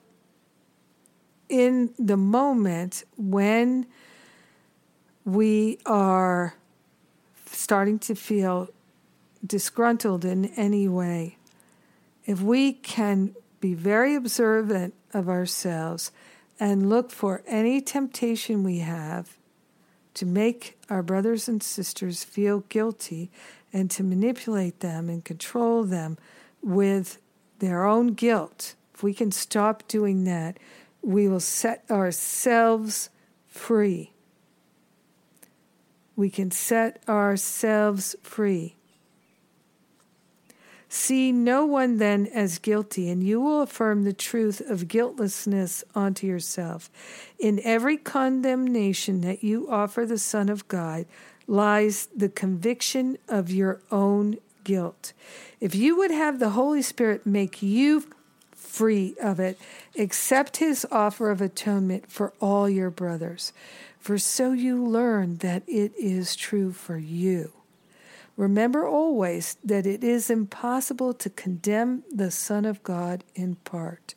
in 1.51 1.93
the 1.99 2.17
moment 2.17 3.05
when 3.19 3.87
we 5.27 5.79
are 5.85 6.55
starting 7.45 7.99
to 7.99 8.15
feel 8.15 8.71
disgruntled 9.47 10.25
in 10.25 10.47
any 10.57 10.89
way, 10.89 11.37
if 12.27 12.41
we 12.41 12.73
can 12.73 13.35
be 13.61 13.75
very 13.75 14.15
observant 14.15 14.95
of 15.13 15.29
ourselves 15.29 16.13
and 16.61 16.89
look 16.89 17.11
for 17.11 17.43
any 17.47 17.81
temptation 17.81 18.63
we 18.63 18.79
have 18.79 19.37
to 20.15 20.27
make 20.27 20.79
our 20.91 21.03
brothers 21.03 21.49
and 21.49 21.63
sisters 21.63 22.25
feel 22.25 22.61
guilty 22.69 23.31
and 23.73 23.91
to 23.91 24.03
manipulate 24.03 24.81
them 24.81 25.09
and 25.09 25.25
control 25.25 25.85
them 25.85 26.19
with 26.63 27.21
their 27.59 27.85
own 27.85 28.09
guilt, 28.09 28.75
if 28.95 29.03
we 29.03 29.15
can 29.15 29.31
stop 29.31 29.87
doing 29.89 30.25
that, 30.25 30.59
we 31.03 31.29
will 31.29 31.41
set 31.41 31.85
ourselves 31.91 33.11
free. 33.47 34.13
We 36.17 36.31
can 36.31 36.51
set 36.51 37.03
ourselves 37.09 38.17
free. 38.23 38.78
See 40.89 41.33
no 41.33 41.67
one 41.67 41.99
then 41.99 42.27
as 42.29 42.59
guilty, 42.59 43.11
and 43.11 43.23
you 43.23 43.41
will 43.41 43.63
affirm 43.63 44.05
the 44.05 44.13
truth 44.13 44.61
of 44.61 44.89
guiltlessness 44.89 45.85
unto 45.95 46.27
yourself. 46.27 46.91
In 47.39 47.61
every 47.63 47.97
condemnation 47.97 49.21
that 49.21 49.45
you 49.45 49.71
offer 49.71 50.07
the 50.07 50.19
Son 50.19 50.49
of 50.49 50.67
God 50.69 51.07
lies 51.47 52.09
the 52.17 52.29
conviction 52.29 53.19
of 53.29 53.51
your 53.51 53.81
own 53.91 54.39
guilt. 54.65 55.13
If 55.61 55.75
you 55.75 55.97
would 55.97 56.11
have 56.11 56.39
the 56.39 56.51
Holy 56.51 56.83
Spirit 56.83 57.27
make 57.27 57.63
you 57.63 58.05
free 58.69 59.17
of 59.21 59.41
it. 59.41 59.59
Accept 59.99 60.59
his 60.59 60.87
offer 60.91 61.31
of 61.31 61.41
atonement 61.41 62.11
for 62.11 62.33
all 62.41 62.69
your 62.69 62.91
brothers, 62.91 63.53
for 63.99 64.19
so 64.19 64.53
you 64.53 64.85
learn 64.85 65.39
that 65.39 65.63
it 65.67 65.93
is 65.97 66.37
true 66.37 66.73
for 66.73 66.99
you. 66.99 67.53
Remember 68.39 68.87
always 68.87 69.57
that 69.65 69.85
it 69.85 70.05
is 70.05 70.31
impossible 70.31 71.13
to 71.13 71.29
condemn 71.29 72.05
the 72.09 72.31
Son 72.31 72.65
of 72.65 72.85
God 72.85 73.25
in 73.35 73.57
part. 73.57 74.15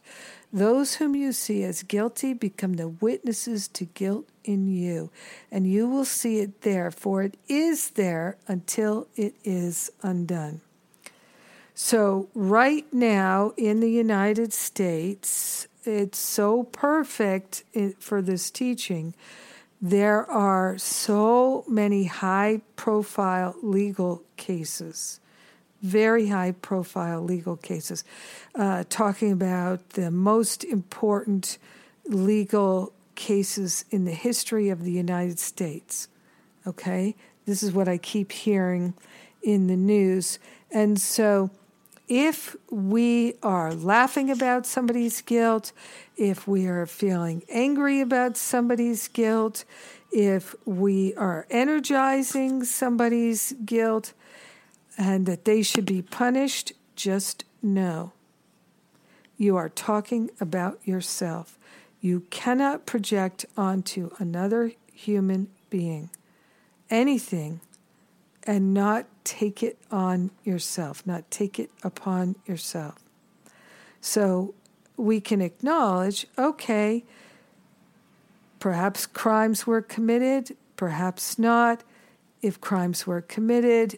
Those 0.54 0.96
whom 0.96 1.16
you 1.16 1.32
see 1.32 1.64
as 1.64 1.82
guilty 1.82 2.34
become 2.34 2.74
the 2.74 2.88
witnesses 2.88 3.68
to 3.70 3.86
guilt 3.86 4.30
in 4.44 4.68
you, 4.68 5.10
and 5.52 5.66
you 5.66 5.90
will 5.90 6.06
see 6.06 6.38
it 6.38 6.62
there, 6.62 6.92
for 6.92 7.24
it 7.24 7.36
is 7.48 7.90
there 7.92 8.38
until 8.48 9.08
it 9.16 9.34
is 9.44 9.92
undone. 10.04 10.62
So, 11.74 12.30
right 12.36 12.86
now 12.94 13.54
in 13.58 13.80
the 13.80 13.90
United 13.90 14.54
States, 14.54 15.68
it's 15.84 16.20
so 16.20 16.66
perfect 16.66 17.64
eh, 17.74 17.94
for 17.98 18.22
this 18.22 18.52
teaching. 18.52 19.16
There 19.82 20.30
are 20.30 20.78
so 20.78 21.64
many 21.68 22.06
high 22.06 22.62
profile 22.76 23.56
legal 23.62 24.24
cases 24.38 25.22
very 25.82 26.28
high 26.28 26.52
profile 26.52 27.22
legal 27.22 27.58
cases, 27.58 28.04
uh, 28.56 28.84
talking 28.90 29.32
about 29.32 29.92
the 29.92 30.12
most 30.12 30.64
important 30.64 31.58
legal 32.06 32.94
cases 33.16 33.86
in 33.92 34.06
the 34.06 34.14
history 34.14 34.70
of 34.70 34.84
the 34.84 34.92
United 34.92 35.40
States. 35.40 36.08
Okay? 36.68 37.16
This 37.46 37.64
is 37.64 37.72
what 37.72 37.88
I 37.88 37.98
keep 37.98 38.32
hearing 38.32 38.94
in 39.42 39.68
the 39.68 39.76
news. 39.76 40.38
And 40.70 41.00
so, 41.02 41.50
if 42.12 42.58
we 42.70 43.36
are 43.42 43.74
laughing 43.74 44.30
about 44.30 44.66
somebody's 44.66 45.22
guilt, 45.22 45.72
if 46.18 46.46
we 46.46 46.68
are 46.68 46.86
feeling 46.86 47.42
angry 47.48 48.02
about 48.02 48.36
somebody's 48.36 49.08
guilt, 49.08 49.64
if 50.12 50.54
we 50.66 51.16
are 51.16 51.48
energizing 51.50 52.66
somebody's 52.66 53.54
guilt, 53.64 54.12
and 54.98 55.26
that 55.26 55.46
they 55.46 55.62
should 55.62 55.86
be 55.86 56.02
punished, 56.02 56.74
just 56.98 57.46
know 57.64 58.12
you 59.38 59.56
are 59.56 59.70
talking 59.70 60.30
about 60.42 60.82
yourself. 60.84 61.58
You 62.02 62.26
cannot 62.30 62.86
project 62.86 63.46
onto 63.56 64.12
another 64.20 64.74
human 64.92 65.48
being 65.70 66.10
anything 66.90 67.62
and 68.52 68.74
not 68.74 69.06
take 69.24 69.64
it 69.64 69.78
on 69.90 70.30
yourself, 70.44 71.08
not 71.08 71.32
take 71.32 71.58
it 71.58 71.72
upon 71.84 72.36
yourself. 72.46 72.96
So 74.02 74.54
we 74.98 75.22
can 75.22 75.40
acknowledge 75.40 76.28
okay, 76.38 77.06
perhaps 78.60 79.06
crimes 79.06 79.66
were 79.66 79.82
committed, 79.82 80.58
perhaps 80.76 81.40
not. 81.40 81.86
If 82.42 82.60
crimes 82.60 83.08
were 83.08 83.22
committed, 83.22 83.98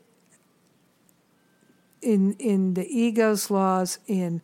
in 2.04 2.34
in 2.34 2.76
the 2.76 2.86
ego's 2.86 3.50
laws, 3.50 3.98
in 4.06 4.40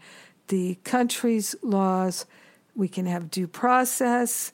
the 0.48 0.80
country's 0.84 1.54
laws, 1.62 2.26
we 2.76 2.88
can 2.88 3.06
have 3.06 3.30
due 3.30 3.48
process, 3.48 4.54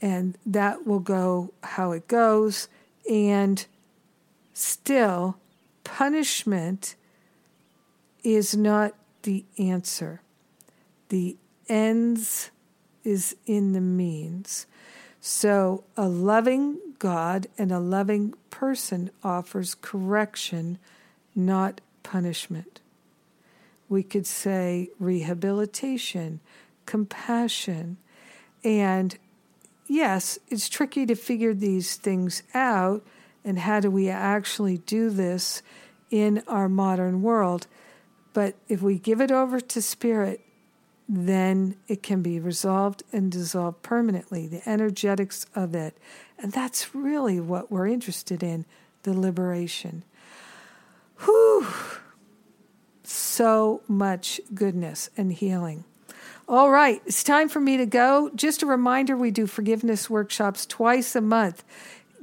and 0.00 0.38
that 0.46 0.86
will 0.86 1.00
go 1.00 1.52
how 1.62 1.92
it 1.92 2.08
goes. 2.08 2.68
And 3.10 3.66
still, 4.56 5.36
punishment 5.84 6.96
is 8.24 8.56
not 8.56 8.94
the 9.22 9.44
answer. 9.58 10.22
The 11.10 11.36
ends 11.68 12.50
is 13.04 13.36
in 13.46 13.72
the 13.72 13.80
means. 13.80 14.66
So, 15.20 15.84
a 15.96 16.08
loving 16.08 16.78
God 16.98 17.48
and 17.58 17.70
a 17.70 17.78
loving 17.78 18.34
person 18.50 19.10
offers 19.22 19.74
correction, 19.74 20.78
not 21.34 21.80
punishment. 22.02 22.80
We 23.88 24.02
could 24.02 24.26
say 24.26 24.90
rehabilitation, 24.98 26.40
compassion. 26.86 27.98
And 28.64 29.18
yes, 29.86 30.38
it's 30.48 30.68
tricky 30.68 31.06
to 31.06 31.14
figure 31.14 31.54
these 31.54 31.96
things 31.96 32.42
out. 32.54 33.04
And 33.46 33.60
how 33.60 33.78
do 33.78 33.90
we 33.90 34.10
actually 34.10 34.78
do 34.78 35.08
this 35.08 35.62
in 36.10 36.42
our 36.48 36.68
modern 36.68 37.22
world? 37.22 37.68
But 38.34 38.56
if 38.68 38.82
we 38.82 38.98
give 38.98 39.20
it 39.20 39.30
over 39.30 39.60
to 39.60 39.80
spirit, 39.80 40.40
then 41.08 41.76
it 41.86 42.02
can 42.02 42.22
be 42.22 42.40
resolved 42.40 43.04
and 43.12 43.30
dissolved 43.30 43.82
permanently, 43.82 44.48
the 44.48 44.68
energetics 44.68 45.46
of 45.54 45.76
it. 45.76 45.96
And 46.36 46.52
that's 46.52 46.92
really 46.92 47.38
what 47.38 47.70
we're 47.70 47.86
interested 47.86 48.42
in 48.42 48.66
the 49.04 49.18
liberation. 49.18 50.02
Whew! 51.24 51.68
So 53.04 53.82
much 53.86 54.40
goodness 54.52 55.08
and 55.16 55.32
healing. 55.32 55.84
All 56.48 56.70
right, 56.70 57.00
it's 57.06 57.22
time 57.22 57.48
for 57.48 57.60
me 57.60 57.76
to 57.76 57.86
go. 57.86 58.30
Just 58.34 58.62
a 58.62 58.66
reminder 58.66 59.16
we 59.16 59.30
do 59.30 59.46
forgiveness 59.46 60.10
workshops 60.10 60.66
twice 60.66 61.14
a 61.14 61.20
month. 61.20 61.62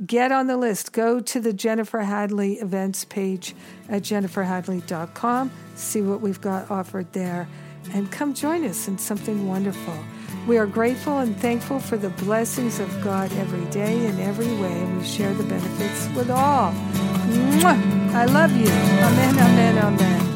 Get 0.05 0.31
on 0.31 0.47
the 0.47 0.57
list. 0.57 0.91
Go 0.91 1.19
to 1.19 1.39
the 1.39 1.53
Jennifer 1.53 1.99
Hadley 1.99 2.53
events 2.55 3.05
page 3.05 3.55
at 3.89 4.01
jenniferhadley.com. 4.01 5.51
See 5.75 6.01
what 6.01 6.21
we've 6.21 6.41
got 6.41 6.69
offered 6.71 7.11
there 7.13 7.47
and 7.93 8.11
come 8.11 8.33
join 8.33 8.63
us 8.65 8.87
in 8.87 8.97
something 8.97 9.47
wonderful. 9.47 9.97
We 10.47 10.57
are 10.57 10.65
grateful 10.65 11.19
and 11.19 11.37
thankful 11.37 11.79
for 11.79 11.97
the 11.97 12.09
blessings 12.09 12.79
of 12.79 12.89
God 13.03 13.31
every 13.33 13.63
day 13.71 14.05
in 14.05 14.19
every 14.19 14.53
way, 14.55 14.71
and 14.71 14.99
we 14.99 15.05
share 15.05 15.33
the 15.33 15.43
benefits 15.43 16.07
with 16.15 16.29
all. 16.29 16.71
Mwah! 16.71 18.13
I 18.13 18.25
love 18.25 18.51
you. 18.51 18.67
Amen, 18.67 19.39
amen, 19.39 19.77
amen. 19.77 20.32